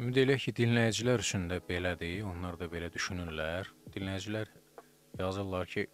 Ümid 0.00 0.16
eləyək 0.22 0.46
ki, 0.46 0.56
dinləyicilər 0.62 1.24
üçün 1.24 1.48
də 1.50 1.58
belədir, 1.68 2.22
onlar 2.24 2.56
da 2.60 2.70
belə 2.72 2.88
düşünürlər. 2.94 3.68
Dinləyicilər 3.96 4.52
yazırlar 5.18 5.66
ki, 5.72 5.88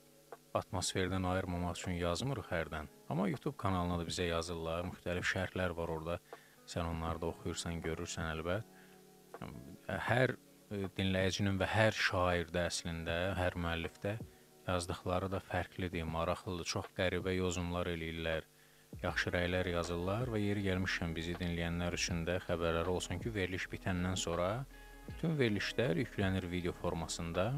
atmosferdən 0.54 1.26
ayırmamaq 1.32 1.78
üçün 1.80 1.96
yazmırıq 2.00 2.50
hərdən. 2.52 2.90
Amma 3.10 3.28
YouTube 3.30 3.56
kanalına 3.60 3.98
da 4.00 4.06
bizə 4.08 4.28
yazırlar, 4.28 4.84
müxtəlif 4.90 5.26
şərhlər 5.32 5.74
var 5.76 5.92
orada. 5.96 6.18
Sən 6.66 6.88
onları 6.90 7.22
da 7.22 7.30
oxuyursan, 7.32 7.80
görürsən 7.84 8.30
əlbət. 8.32 8.72
Hər 10.08 10.34
e, 10.34 10.88
dinləyicinin 10.98 11.60
və 11.60 11.68
hər 11.70 11.94
şairdə 11.94 12.66
əslində, 12.70 13.16
hər 13.38 13.58
müəllifdə 13.62 14.16
yazdıqları 14.66 15.30
da 15.30 15.40
fərqlidir, 15.50 16.06
maraqlıdır. 16.10 16.66
Çox 16.74 16.90
qəribə 16.98 17.36
yozumlar 17.36 17.90
eləyirlər. 17.92 18.48
Yaxşı 19.02 19.30
rəylər 19.34 19.68
yazırlar 19.74 20.30
və 20.32 20.40
yeri 20.40 20.64
gəlmişkən 20.66 21.14
bizi 21.14 21.36
dinləyənlər 21.38 21.94
üçün 21.98 22.24
də 22.26 22.38
xəbərlər 22.46 22.88
olsun 22.90 23.20
ki, 23.22 23.32
veriliş 23.34 23.68
bitəndən 23.72 24.16
sonra 24.18 24.50
bütün 25.06 25.36
verilişlər 25.38 26.00
yüklənir 26.02 26.48
video 26.50 26.72
formasında 26.80 27.50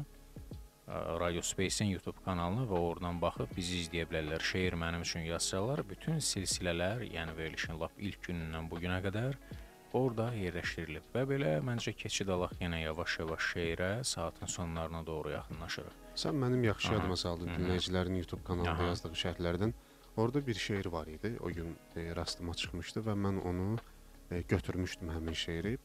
Radio 0.89 1.41
Space-in 1.45 1.91
YouTube 1.93 2.17
kanalına 2.25 2.63
və 2.65 2.77
oradan 2.81 3.19
baxıb 3.21 3.51
bizi 3.53 3.83
izləyə 3.83 4.07
bilərlər. 4.09 4.41
Şeir 4.41 4.73
mənim 4.73 5.03
üçün 5.05 5.21
yazsalar, 5.27 5.83
bütün 5.85 6.17
silsilələr, 6.17 7.03
yəni 7.13 7.35
verilişin 7.37 7.77
lap 7.77 7.99
ilk 8.01 8.23
günündən 8.25 8.69
bu 8.71 8.79
günə 8.81 8.97
qədər 9.05 9.37
orada 9.93 10.31
yerləşdirilib. 10.33 11.05
Və 11.13 11.25
belə 11.29 11.51
məncə 11.65 11.93
keçid 11.97 12.31
alaq 12.33 12.55
yenə 12.61 12.81
yavaş-yavaş 12.81 13.51
şeirə, 13.53 13.91
saatın 14.03 14.49
sonlarına 14.49 15.05
doğru 15.05 15.35
yaxınlaşırıq. 15.35 15.99
Sən 16.23 16.41
mənim 16.41 16.65
yaxşı 16.71 16.93
yadıma 16.95 17.17
saldın 17.17 17.53
dinləyicilərin 17.53 18.17
YouTube 18.17 18.43
kanalında 18.43 18.73
Aha. 18.73 18.89
yazdığı 18.89 19.13
şərhlərdən. 19.23 19.73
Orada 20.17 20.45
bir 20.47 20.53
şeir 20.53 20.85
var 20.85 21.07
idi. 21.07 21.35
O 21.39 21.47
gün 21.53 21.77
e, 21.95 22.09
rastıma 22.15 22.53
çıxmışdı 22.53 23.05
və 23.05 23.13
mən 23.27 23.41
onu 23.45 23.77
e, 24.31 24.41
götürmüşdüm 24.41 25.13
həmin 25.13 25.37
şeiri. 25.37 25.77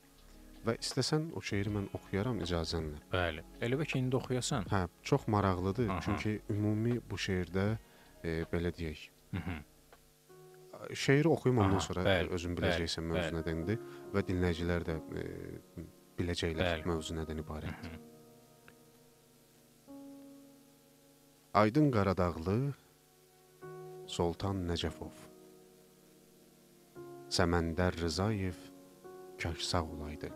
Və 0.65 0.75
istəsən 0.81 1.27
o 1.37 1.41
şeiri 1.45 1.69
mən 1.75 1.91
oxuyaram 1.97 2.39
icazənlə. 2.41 3.01
Bəli. 3.13 3.43
Elə 3.61 3.77
və 3.81 3.85
ki 3.91 3.99
indi 4.01 4.17
oxuyasan. 4.17 4.65
Hə, 4.73 4.87
çox 5.03 5.27
maraqlıdır. 5.29 5.89
Aha. 5.93 6.01
Çünki 6.07 6.41
ümumi 6.51 6.95
bu 7.11 7.19
şeirdə 7.21 7.67
e, 8.25 8.45
belə 8.53 8.71
deyək, 8.79 9.03
Mhm. 9.33 9.59
şeiri 10.95 11.29
oxuyum 11.29 11.59
ondan 11.59 11.71
Aha, 11.77 11.81
sonra 11.81 12.03
bəli, 12.05 12.29
özün 12.33 12.55
bəli, 12.57 12.61
biləcəksən 12.65 13.05
mövzu 13.11 13.29
bəli. 13.29 13.37
nədəndir 13.41 13.79
və 14.15 14.23
dinləyicilər 14.29 14.83
də 14.89 14.97
e, 15.21 15.25
biləcəklər 16.19 16.65
Bəli. 16.71 16.87
mövzu 16.89 17.15
nədən 17.19 17.39
ibarətdir. 17.45 17.95
Aydın 21.55 21.91
Qaradağlı 21.95 22.57
Soltan 24.07 24.65
Nəcəfov 24.69 25.13
Səməndər 27.31 27.97
Rzayev 28.07 28.57
kaş 29.39 29.59
sağ 29.65 29.83
olaydı. 29.85 30.31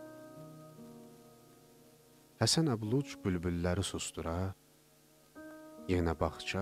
Həsən 2.39 2.69
Əbluc 2.71 3.17
bülbülləri 3.19 3.83
sustura, 3.83 4.53
yenə 5.91 6.13
bağça, 6.15 6.61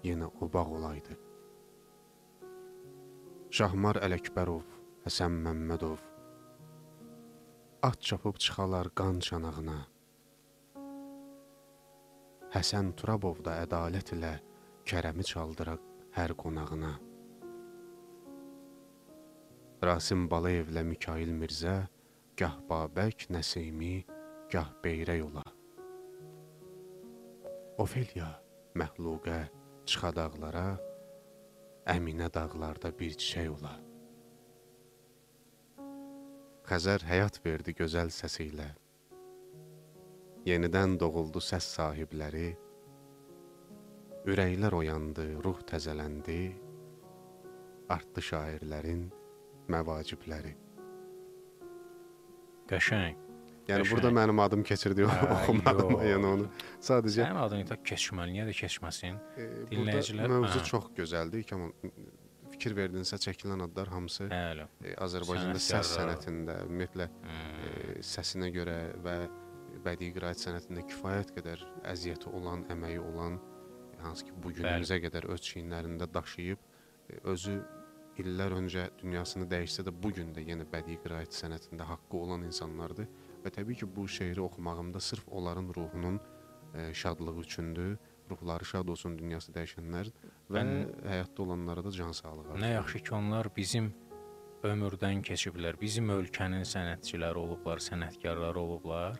yenə 0.00 0.30
obaq 0.40 0.70
olaydı. 0.78 1.16
Şahmar 3.52 4.00
Ələkbərov, 4.06 4.64
Həsən 5.04 5.36
Məmmədov 5.44 6.00
At 7.82 8.00
çapıb 8.00 8.40
çıxalar 8.40 8.88
qan 8.96 9.20
çanağına 9.20 9.76
Həsən 12.56 12.94
Turabov 12.96 13.44
da 13.44 13.60
ədalət 13.68 14.16
ilə 14.16 14.34
kərəmi 14.88 15.28
çaldıraq 15.28 15.84
hər 16.16 16.36
qonağına 16.40 16.92
Rasim 19.84 20.24
Balayevlə 20.32 20.88
Mikail 20.88 21.36
Mirzə 21.36 21.82
gah 22.36 22.60
Babək, 22.68 23.28
Nəsimi, 23.28 24.06
gah 24.52 24.68
Beyrək 24.82 25.22
ola 25.26 25.44
Ofeliya, 27.78 28.30
Məxluqə, 28.78 29.42
çıxa 29.86 30.10
dağlara 30.16 30.70
Əminə 31.88 32.26
dağlarda 32.32 32.90
bir 32.98 33.14
çiçək 33.16 33.46
ola. 33.48 33.74
Xəzər 36.68 37.04
həyat 37.08 37.38
verdi 37.44 37.72
gözəl 37.78 38.10
səsi 38.12 38.50
ilə. 38.50 38.66
Yenidən 40.44 40.98
doğuldu 41.00 41.40
səs 41.40 41.64
sahibləri. 41.78 42.50
Ürəklər 44.28 44.76
oyandı, 44.82 45.30
ruh 45.44 45.62
təzələndi. 45.70 46.42
Artdı 47.96 48.26
şairlərin 48.32 49.06
məvacibləri. 49.72 50.52
Qəşəng. 52.68 53.27
Yəni 53.68 53.84
Qəşəng. 53.84 53.90
burada 53.92 54.10
mənim 54.16 54.38
adım 54.40 54.62
keçirdi, 54.64 55.04
Hə, 55.04 55.16
oxumadım 55.34 55.90
yox. 55.92 56.04
yəni 56.08 56.26
onu. 56.34 56.46
Sadəcə 56.80 57.24
Sənin 57.26 57.40
adını 57.42 57.66
da 57.68 57.76
keçməli, 57.90 58.32
niyə 58.36 58.46
də 58.48 58.54
keçməsin? 58.56 59.18
e, 59.36 59.48
dinləyicilər- 59.72 60.32
mövzu 60.32 60.62
hə. 60.62 60.64
çox 60.70 60.86
gözəldir. 60.96 61.44
Kamal 61.50 61.74
fikir 62.50 62.72
verdinsə 62.78 63.18
çəkilən 63.22 63.60
adlar 63.68 63.88
hamısı 63.92 64.24
Bəli. 64.32 64.64
e, 64.88 64.94
Azərbaycanda 65.04 65.60
səs 65.60 65.92
Sənətkarlar. 65.92 66.16
sənətində 66.16 66.56
ümumiyyətlə 66.64 67.08
Hmm. 67.08 67.60
e, 67.68 68.00
səsinə 68.00 68.48
görə 68.56 68.78
və 69.04 69.16
bədii 69.84 70.14
qiraət 70.16 70.40
sənətində 70.46 70.86
kifayət 70.88 71.34
qədər 71.36 71.60
əziyyəti 71.92 72.32
olan, 72.34 72.64
əməyi 72.72 72.98
olan, 73.04 73.36
hansı 74.02 74.24
ki 74.24 74.32
bu 74.42 74.50
günümüzə 74.56 74.96
qədər 75.04 75.28
öz 75.28 75.40
çiyinlərində 75.44 76.08
daşıyıb 76.14 76.58
e, 77.12 77.20
özü 77.24 77.60
illər 78.18 78.56
öncə 78.56 78.88
dünyasını 78.98 79.44
dəyişsə 79.46 79.84
də 79.86 79.92
bu 80.02 80.10
gün 80.16 80.32
də 80.34 80.42
yenə 80.48 80.64
bədii 80.72 80.98
qiraət 81.04 81.36
sənətində 81.36 81.84
haqqı 81.86 82.16
olan 82.16 82.42
insanlardır 82.48 83.06
və 83.44 83.50
təbii 83.54 83.76
ki 83.80 83.86
bu 83.96 84.08
şeiri 84.08 84.40
oxumağımda 84.40 85.00
sırf 85.00 85.28
onların 85.28 85.68
ruhunun 85.76 86.20
e, 86.74 86.94
şadlığı 86.94 87.40
üçündür. 87.40 87.96
Ruhları 88.30 88.64
şad 88.64 88.88
olsun 88.88 89.18
dünyası 89.18 89.52
dəyişənlər 89.52 90.10
və 90.52 90.60
Mən- 90.60 90.90
həyatda 91.08 91.42
olanlara 91.42 91.84
da 91.84 91.90
can 91.90 92.12
sağlığı. 92.12 92.42
Nə 92.42 92.50
arzulayıram. 92.52 92.74
yaxşı 92.74 92.98
ki, 92.98 93.14
onlar 93.14 93.46
bizim 93.56 93.94
ömürdən 94.62 95.22
keçiblər. 95.22 95.80
Bizim 95.80 96.08
ölkənin 96.12 96.64
sənətçiləri 96.68 97.36
olublar, 97.40 97.78
sənətkarları 97.78 98.58
olublar. 98.58 99.16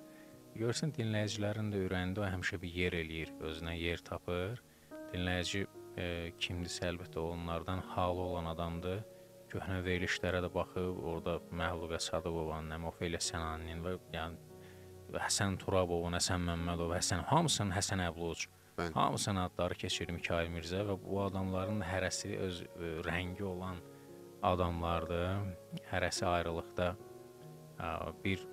Görsən 0.58 0.92
dinləyicilərin 0.96 1.70
də 1.72 1.86
ürəyində 1.86 2.20
o 2.20 2.24
həmişə 2.28 2.60
bir 2.62 2.72
yer 2.74 2.92
eləyir, 2.92 3.32
özünə 3.40 3.78
yer 3.78 3.98
tapır. 4.04 4.60
Dinləyici 5.12 5.66
e, 5.96 6.32
kimdisə 6.38 6.90
əlbəttə 6.90 7.18
onlardan 7.22 7.78
halı 7.94 8.20
olan 8.20 8.44
adamdır. 8.44 9.04
Köhnə 9.52 9.78
verilişlərə 9.84 10.42
də 10.44 10.50
baxıb, 10.52 10.98
orada 11.10 11.38
Məhlubə 11.56 12.00
Sadıqovanın, 12.02 12.68
Nəmofeliya 12.74 13.20
Sənaninin 13.24 13.80
və 13.84 13.94
yəni 14.12 15.16
Həsən 15.16 15.56
Turabovun, 15.62 16.16
Həsən 16.18 16.44
Məmmədov, 16.44 16.92
Həsən 16.96 17.24
hamısının 17.30 17.72
Həsən 17.72 18.04
Əbluc. 18.10 18.44
Bəli. 18.78 18.92
Hamısının 18.94 19.40
adları 19.46 19.74
keçir 19.74 20.12
Mikail 20.14 20.50
Mirzə 20.52 20.84
və 20.86 20.94
bu 21.02 21.22
adamların 21.24 21.80
hərəsi 21.82 22.36
öz 22.38 22.60
ə, 22.62 22.90
rəngi 23.08 23.42
olan 23.42 23.80
adamlardır. 24.46 25.48
Hərəsi 25.88 26.26
ayrılıqda 26.28 26.92
ə, 26.94 27.88
bir 28.24 28.44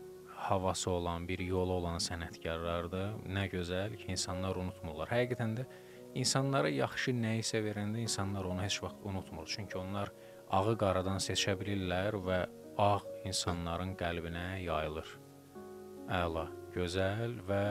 havası 0.47 0.89
olan, 0.91 1.27
bir 1.27 1.39
yolu 1.39 1.77
olan 1.81 1.99
sənətkarlardır. 2.01 3.19
Nə 3.35 3.45
gözəl 3.51 3.99
ki, 3.99 4.09
insanlar 4.15 4.57
unutmurlar. 4.63 5.11
Həqiqətən 5.13 5.59
də 5.59 5.67
insanlara 6.15 6.71
yaxşı 6.71 7.13
nə 7.15 7.35
isə 7.43 7.61
verəndə 7.65 8.01
insanlar 8.01 8.47
onu 8.49 8.63
heç 8.63 8.79
vaxt 8.83 9.05
unutmur. 9.05 9.45
Çünki 9.51 9.77
onlar 9.77 10.11
ağı 10.51 10.75
qaradan 10.77 11.17
seçə 11.23 11.55
bilirlər 11.59 12.17
və 12.27 12.39
ağ 12.77 12.99
insanların 13.25 13.95
qəlbinə 13.99 14.61
yayılır. 14.65 15.07
Əla, 16.11 16.47
gözəl 16.75 17.37
və 17.47 17.63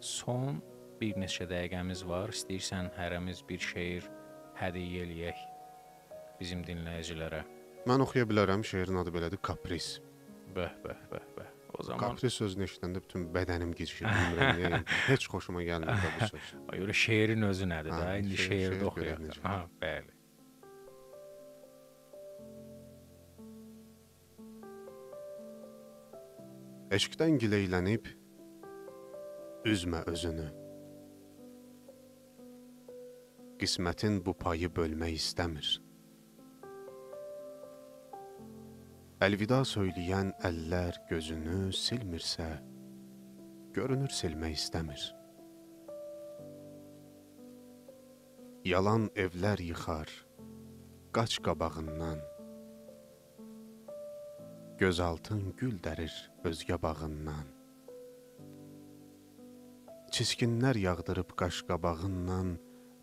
son 0.00 0.60
bir 1.00 1.16
neçə 1.20 1.46
dəqiqəmiz 1.50 2.04
var. 2.08 2.32
İstəyirsən 2.32 2.92
hərəmiz 2.98 3.42
bir 3.48 3.58
şeir 3.60 4.06
hədiyyə 4.60 5.04
eləyək 5.08 5.42
bizim 6.40 6.62
dinləyicilərə. 6.66 7.42
Mən 7.88 8.00
oxuya 8.06 8.24
bilərəm. 8.30 8.62
Şeirin 8.64 8.96
adı 9.02 9.12
belədir, 9.12 9.40
Kapris. 9.44 9.98
Bəh, 10.56 10.72
bəh, 10.84 11.02
bəh, 11.12 11.26
bəh. 11.36 11.50
O 11.74 11.82
zaman 11.82 12.00
Kapris 12.00 12.36
sözünü 12.38 12.64
eşidəndə 12.68 13.00
bütün 13.02 13.26
bədənim 13.34 13.72
gicşir. 13.76 14.06
Bilmirəm. 14.06 14.84
Heç 15.10 15.26
xoşuma 15.28 15.64
gəlmir 15.66 15.90
bu 16.20 16.28
söz. 16.30 16.52
Ay, 16.70 16.78
Görə 16.80 16.94
şeirin 17.04 17.42
özü 17.50 17.66
nədir 17.68 17.92
Ha, 17.92 17.98
də? 18.00 18.18
İndi 18.22 18.36
şeir- 18.38 18.52
şeirdə 18.52 18.78
şeir 18.78 18.86
oxuyaq. 18.92 19.40
Ha, 19.42 19.56
bəli. 19.82 20.13
Eşqdən 26.92 27.38
gileylənib 27.40 28.10
üzmə 29.64 30.02
özünü. 30.04 30.50
Qismətin 33.56 34.18
bu 34.26 34.34
payı 34.36 34.68
bölmək 34.68 35.16
istəmir. 35.16 35.70
Əlvida 39.24 39.62
söyləyən 39.64 40.34
əllər 40.44 41.00
gözünü 41.08 41.72
silmirsə, 41.72 42.50
görünür 43.72 44.12
silmək 44.12 44.60
istəmir. 44.60 45.08
Yalan 48.68 49.08
evlər 49.16 49.64
yıxar, 49.72 50.12
qaç 51.16 51.40
qabağından. 51.48 52.33
Gözaltın 54.74 55.52
gül 55.54 55.76
dərir 55.78 56.14
özgə 56.42 56.74
bağından. 56.82 57.46
Çiskinlər 60.10 60.74
yağdırıb 60.82 61.30
qaş 61.38 61.60
qabağından 61.68 62.50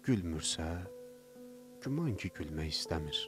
gülmürsə, 0.04 0.68
güman 1.80 2.18
ki 2.20 2.34
gülmək 2.36 2.74
istəmir. 2.76 3.22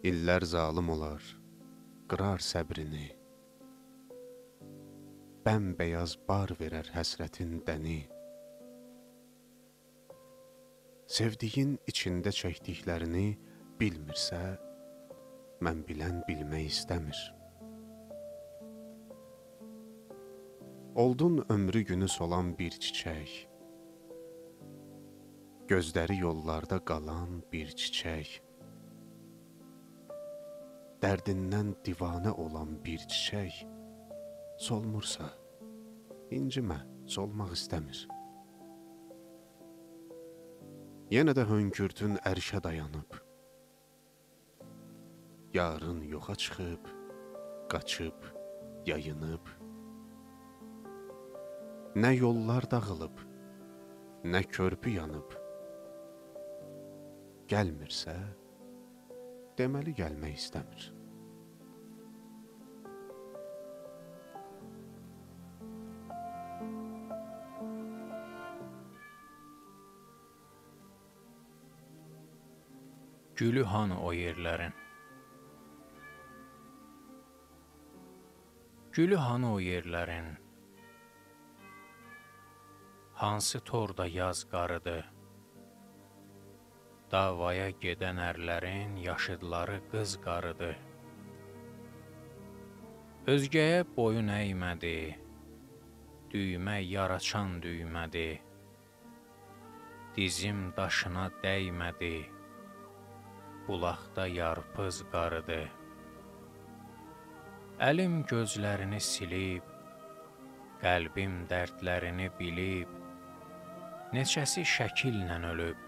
İllər 0.00 0.48
zalım 0.48 0.88
olar, 0.96 1.28
qırar 2.08 2.40
səbrini. 2.40 3.10
Bəmbəyaz 5.44 6.16
bar 6.28 6.56
verər 6.56 6.88
həsrətin 6.96 7.58
dəni. 7.68 7.98
Sevdiyin 11.06 11.76
içində 11.84 12.32
çəkdiklərini 12.32 13.34
bilmirsə, 13.76 14.65
mən 15.64 15.82
bilən 15.88 16.22
bilmək 16.28 16.66
istəmir. 16.70 17.20
Oldun 20.94 21.44
ömrü 21.48 21.80
günü 21.90 22.08
solan 22.08 22.58
bir 22.58 22.70
çiçək. 22.70 23.32
Gözləri 25.68 26.18
yollarda 26.20 26.78
qalan 26.84 27.42
bir 27.52 27.72
çiçək. 27.80 28.40
Dərdindən 31.02 31.74
divanə 31.84 32.32
olan 32.32 32.78
bir 32.84 33.04
çiçək 33.12 33.64
solmursa, 34.56 35.28
incimə, 36.32 36.78
solmaq 37.12 37.52
istəmir. 37.56 38.06
Yenə 41.12 41.36
də 41.36 41.44
hönkürtün 41.46 42.16
ərşə 42.26 42.62
dayanıb. 42.64 43.15
Yarın 45.56 46.02
yoxa 46.02 46.34
çıxıb, 46.34 46.84
qaçıb, 47.70 48.20
yayınıb. 48.86 49.46
Nə 52.02 52.10
yollar 52.16 52.70
dağılıb, 52.70 53.16
nə 54.32 54.42
körpü 54.54 54.90
yanıb. 54.98 55.30
Gəlmirsə, 57.48 58.16
deməli 59.58 59.96
gəlmək 60.00 60.34
istəmir. 60.40 60.82
Gülü 73.36 73.64
hanı 73.64 74.02
o 74.04 74.12
yerlərin? 74.12 74.85
Gülü 78.96 79.16
hanı 79.16 79.52
o 79.52 79.60
yerlərin? 79.60 80.28
Hansı 83.14 83.60
torda 83.60 84.06
yaz 84.06 84.38
qarıdı? 84.52 85.04
Davaya 87.12 87.66
gedən 87.82 88.22
ərlərin 88.30 88.96
yaşıdları 89.02 89.76
qız 89.92 90.16
qarıdı. 90.24 90.70
Özgəyə 93.34 93.84
boyun 94.00 94.32
əymədi. 94.38 94.96
Düymə 96.32 96.80
yaraçan 96.94 97.60
düymədi. 97.68 98.28
Dizim 100.16 100.70
daşına 100.76 101.30
dəymədi. 101.44 102.14
Bulaqda 103.68 104.26
yarpız 104.26 105.04
qarıdı. 105.12 105.75
Əlim 107.76 108.22
gözlərini 108.24 108.96
silib, 109.04 109.64
qəlbim 110.80 111.42
dərdlərini 111.50 112.30
bilib, 112.38 112.88
neçəsi 114.16 114.64
şəkillə 114.64 115.36
ölüb, 115.50 115.82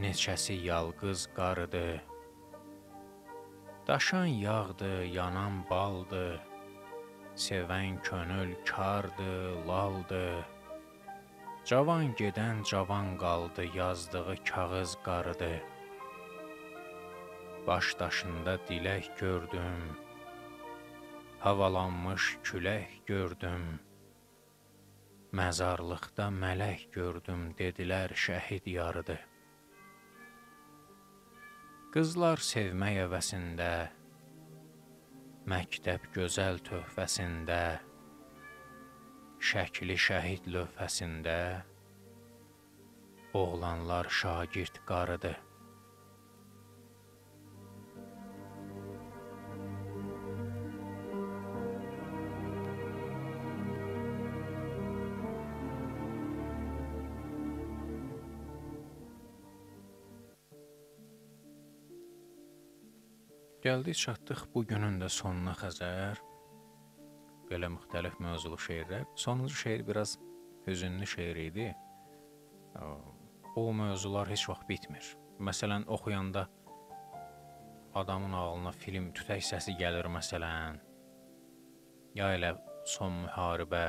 neçəsi 0.00 0.56
yalqız 0.64 1.26
qarıdı. 1.36 2.00
Daşan 3.86 4.32
yağdı, 4.40 5.04
yanan 5.18 5.68
baldı, 5.68 6.40
sevən 7.36 8.00
könül 8.00 8.56
kardı, 8.64 9.66
laldı. 9.68 10.24
Cavan 11.66 12.14
gedən 12.14 12.64
cavan 12.64 13.18
qaldı, 13.18 13.68
yazdığı 13.76 14.34
kağız 14.48 14.96
qarıdı. 15.04 15.60
Baş 17.66 17.98
daşında 18.00 18.56
dilək 18.56 19.18
gördüm. 19.20 20.07
Havalanmış 21.38 22.24
külək 22.42 22.94
gördüm. 23.06 23.76
Məzarlıqda 25.30 26.24
mələk 26.34 26.88
gördüm, 26.90 27.52
dedilər 27.54 28.10
şəhid 28.18 28.66
yarıdı. 28.66 29.14
Qızlar 31.94 32.42
sevmək 32.42 32.98
əvəsində, 33.04 33.70
məktəb 35.54 36.10
gözəl 36.18 36.58
töhfəsində, 36.66 37.62
şəkli 39.38 39.94
şəhid 40.08 40.50
lövhəsində, 40.56 41.40
oğlanlar 43.44 44.10
şagird 44.10 44.82
qarıdı. 44.90 45.38
Gəldik 63.58 63.96
çatdıq 63.98 64.44
bu 64.54 64.60
günün 64.70 65.00
də 65.02 65.08
sonuna 65.10 65.50
Xəzər. 65.58 66.20
Belə 67.48 67.66
müxtəlif 67.74 68.20
mövzulu 68.22 68.54
şeirlər. 68.62 69.08
Sonuncu 69.18 69.54
şeir 69.54 69.82
biraz 69.88 70.12
hüzünlü 70.66 71.06
şeir 71.06 71.36
idi. 71.36 71.74
O 73.56 73.72
mövzular 73.72 74.30
heç 74.30 74.48
vaxt 74.48 74.68
bitmir. 74.68 75.08
Məsələn, 75.40 75.88
oxuyanda 75.90 76.46
adamın 77.94 78.32
ağlına 78.32 78.72
film 78.72 79.10
tütək 79.10 79.42
səsi 79.50 79.74
gəlir 79.82 80.06
məsələn. 80.06 80.78
Ya 82.14 82.30
elə 82.38 82.54
son 82.86 83.24
müharibə, 83.24 83.84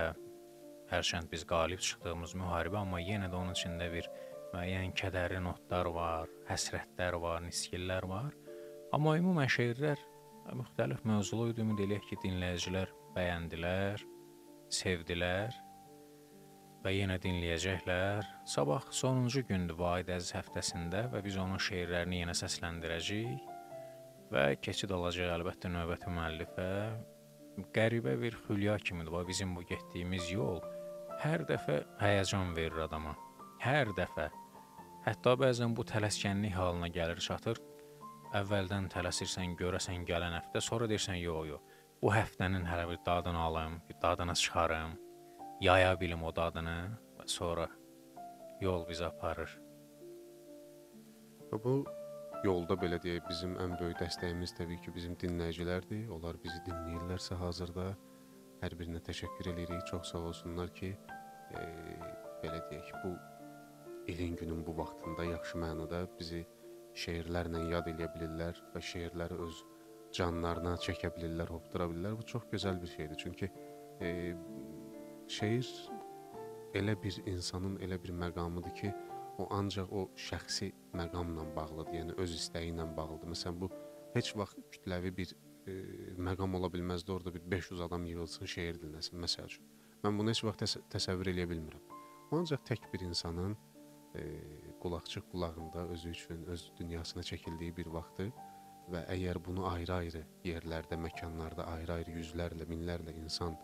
hərçənd 0.89 1.29
biz 1.29 1.45
qalib 1.45 1.85
çıxdığımız 1.85 2.33
müharibə, 2.41 2.81
amma 2.81 3.05
yenə 3.05 3.29
də 3.29 3.37
onun 3.37 3.53
içində 3.53 3.93
bir 3.93 4.09
müəyyən 4.49 4.97
kədərli 4.97 5.45
notlar 5.45 5.93
var, 5.93 6.37
həsrətlər 6.49 7.21
var, 7.21 7.43
nisgillər 7.45 8.09
var. 8.17 8.33
Amma 8.95 9.17
ümumən 9.19 9.49
şeirlər 9.53 9.99
müxtəlif 10.57 11.03
mövzulu 11.05 11.51
idi. 11.51 11.61
Ümid 11.61 11.83
eləyək 11.85 12.07
ki, 12.09 12.17
dinləyicilər 12.23 12.89
bəyəndilər, 13.13 14.01
sevdilər 14.73 15.53
və 16.81 16.93
yenə 16.95 17.19
dinləyəcəklər. 17.21 18.25
Sabah 18.49 18.87
sonuncu 18.95 19.43
gündür 19.49 19.77
Vahid 19.77 20.09
Əziz 20.15 20.33
həftəsində 20.39 21.05
və 21.13 21.21
biz 21.25 21.37
onun 21.37 21.61
şeirlərini 21.61 22.23
yenə 22.23 22.35
səsləndirəcəyik 22.41 24.33
və 24.33 24.43
keçid 24.65 24.91
alacaq 24.97 25.35
əlbəttə 25.37 25.69
növbəti 25.73 26.17
müəllifə. 26.17 26.69
Qəribə 27.75 28.17
bir 28.21 28.41
xülya 28.47 28.77
kimidir 28.81 29.13
və 29.13 29.25
bizim 29.27 29.53
bu 29.57 29.65
getdiyimiz 29.69 30.29
yol 30.33 30.61
hər 31.19 31.43
dəfə 31.45 31.81
həyəcan 31.99 32.55
verir 32.55 32.85
adama. 32.85 33.13
Hər 33.59 33.91
dəfə. 33.97 34.29
Hətta 35.05 35.33
bəzən 35.39 35.75
bu 35.75 35.83
tələskənlik 35.87 36.55
halına 36.55 36.87
gəlir, 36.95 37.19
çatır. 37.19 37.59
Əvvəldən 38.29 38.91
tələsirsən, 38.93 39.55
görəsən 39.57 40.03
gələn 40.05 40.35
həftə, 40.37 40.61
sonra 40.61 40.85
deyirsən, 40.89 41.17
yox, 41.17 41.47
yox. 41.49 41.77
Bu 42.01 42.11
həftənin 42.13 42.67
hələ 42.69 42.83
bir 42.91 42.99
dadını 43.05 43.39
alım, 43.41 43.79
bir 43.89 43.95
dadını 44.01 44.35
çıxarım, 44.37 44.91
yaya 45.61 45.95
bilim 45.99 46.21
o 46.23 46.29
dadını 46.35 46.75
və 47.17 47.25
sonra 47.25 47.65
yol 48.61 48.85
bizi 48.89 49.05
aparır. 49.05 49.55
Və 51.49 51.59
bu 51.63 51.73
yolda 52.45 52.77
belə 52.83 52.99
deyək, 53.01 53.25
bizim 53.31 53.57
ən 53.65 53.73
böyük 53.81 53.97
dəstəyimiz 54.03 54.53
təbii 54.61 54.77
ki, 54.85 54.93
bizim 54.93 55.17
dinləyicilərdir. 55.17 56.05
Onlar 56.13 56.37
bizi 56.43 56.61
dinləyirlərsə 56.69 57.39
hazırda 57.41 57.87
hər 58.61 58.77
birinə 58.77 59.01
təşəkkür 59.09 59.49
edirik. 59.55 59.81
Çox 59.89 60.13
sağ 60.13 60.21
olsunlar 60.29 60.69
ki, 60.77 60.93
e, 61.57 61.65
belə 62.45 62.61
deyək, 62.69 62.93
bu 63.01 63.17
ilin 64.13 64.37
günün 64.37 64.61
bu 64.67 64.77
vaxtında 64.77 65.25
yaxşı 65.33 65.57
mənada 65.65 66.05
bizi 66.19 66.45
şeirlərlə 67.03 67.65
yad 67.71 67.87
eləyə 67.91 68.09
bilirlər 68.15 68.59
və 68.73 68.81
şeirləri 68.91 69.37
öz 69.45 69.61
canlarına 70.15 70.75
çəkə 70.83 71.11
bilirlər, 71.15 71.51
hopdura 71.53 71.89
bilirlər. 71.91 72.17
Bu 72.19 72.25
çox 72.33 72.47
gözəl 72.51 72.81
bir 72.81 72.91
şeydir. 72.95 73.17
Çünki 73.23 73.51
e, 74.01 74.35
şeir 75.27 75.69
elə 76.79 76.95
bir 77.03 77.21
insanın 77.25 77.77
elə 77.85 78.01
bir 78.03 78.13
məqamıdır 78.23 78.73
ki, 78.81 78.93
o 79.39 79.47
ancaq 79.55 79.91
o 79.91 80.09
şəxsi 80.29 80.71
məqamla 80.93 81.45
bağlıdır, 81.55 81.93
yəni 81.95 82.17
öz 82.23 82.33
istəyi 82.35 82.73
ilə 82.73 82.87
bağlıdır. 82.97 83.31
Məsələn, 83.33 83.59
bu 83.61 83.69
heç 84.15 84.33
vaxt 84.35 84.59
kütləvi 84.73 85.13
bir 85.15 85.35
e, 85.67 85.75
məqam 86.29 86.57
ola 86.59 86.71
bilməzdi. 86.73 87.11
Orada 87.11 87.33
bir 87.33 87.45
500 87.51 87.81
adam 87.87 88.05
yığılsın, 88.05 88.51
şeir 88.55 88.81
dinləsin, 88.81 89.21
məsəl 89.23 89.47
üçün. 89.51 89.69
Mən 90.03 90.19
bunu 90.19 90.33
heç 90.33 90.43
vaxt 90.47 90.65
təs 90.65 90.77
təsəvvür 90.95 91.31
eləyə 91.33 91.49
bilmirəm. 91.53 91.95
O 92.31 92.41
ancaq 92.41 92.65
tək 92.67 92.91
bir 92.93 93.05
insanın 93.07 93.57
e, 94.15 94.25
qulaqçıq 94.83 95.29
qulağında 95.31 95.87
özü 95.95 96.09
üçün, 96.09 96.45
öz 96.45 96.71
dünyasına 96.79 97.23
çəkildiyi 97.31 97.75
bir 97.77 97.91
vaxtdır 97.95 98.31
və 98.93 99.03
əgər 99.13 99.39
bunu 99.45 99.65
ayrı-ayrı 99.69 100.23
yerlərdə, 100.45 100.97
məkanlarda 100.97 101.65
ayrı-ayrı 101.75 102.15
yüzlərlə, 102.19 102.65
minlərlə 102.69 103.13
insan 103.21 103.57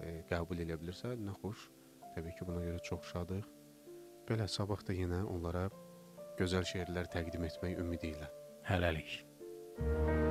e, 0.00 0.22
qəbul 0.30 0.62
edə 0.64 0.78
bilirsə, 0.80 1.16
nə 1.18 1.34
xoş. 1.42 1.68
Təbii 2.14 2.36
ki, 2.38 2.46
buna 2.48 2.62
görə 2.64 2.82
çox 2.86 3.12
şadıq. 3.12 3.46
Belə 4.30 4.48
sabah 4.48 4.82
da 4.86 4.94
yenə 4.94 5.22
onlara 5.26 5.68
gözəl 6.38 6.66
şeirlər 6.72 7.10
təqdim 7.14 7.46
etmək 7.50 7.78
ümidi 7.82 8.14
ilə. 8.14 8.30
Hələlik. 8.70 10.29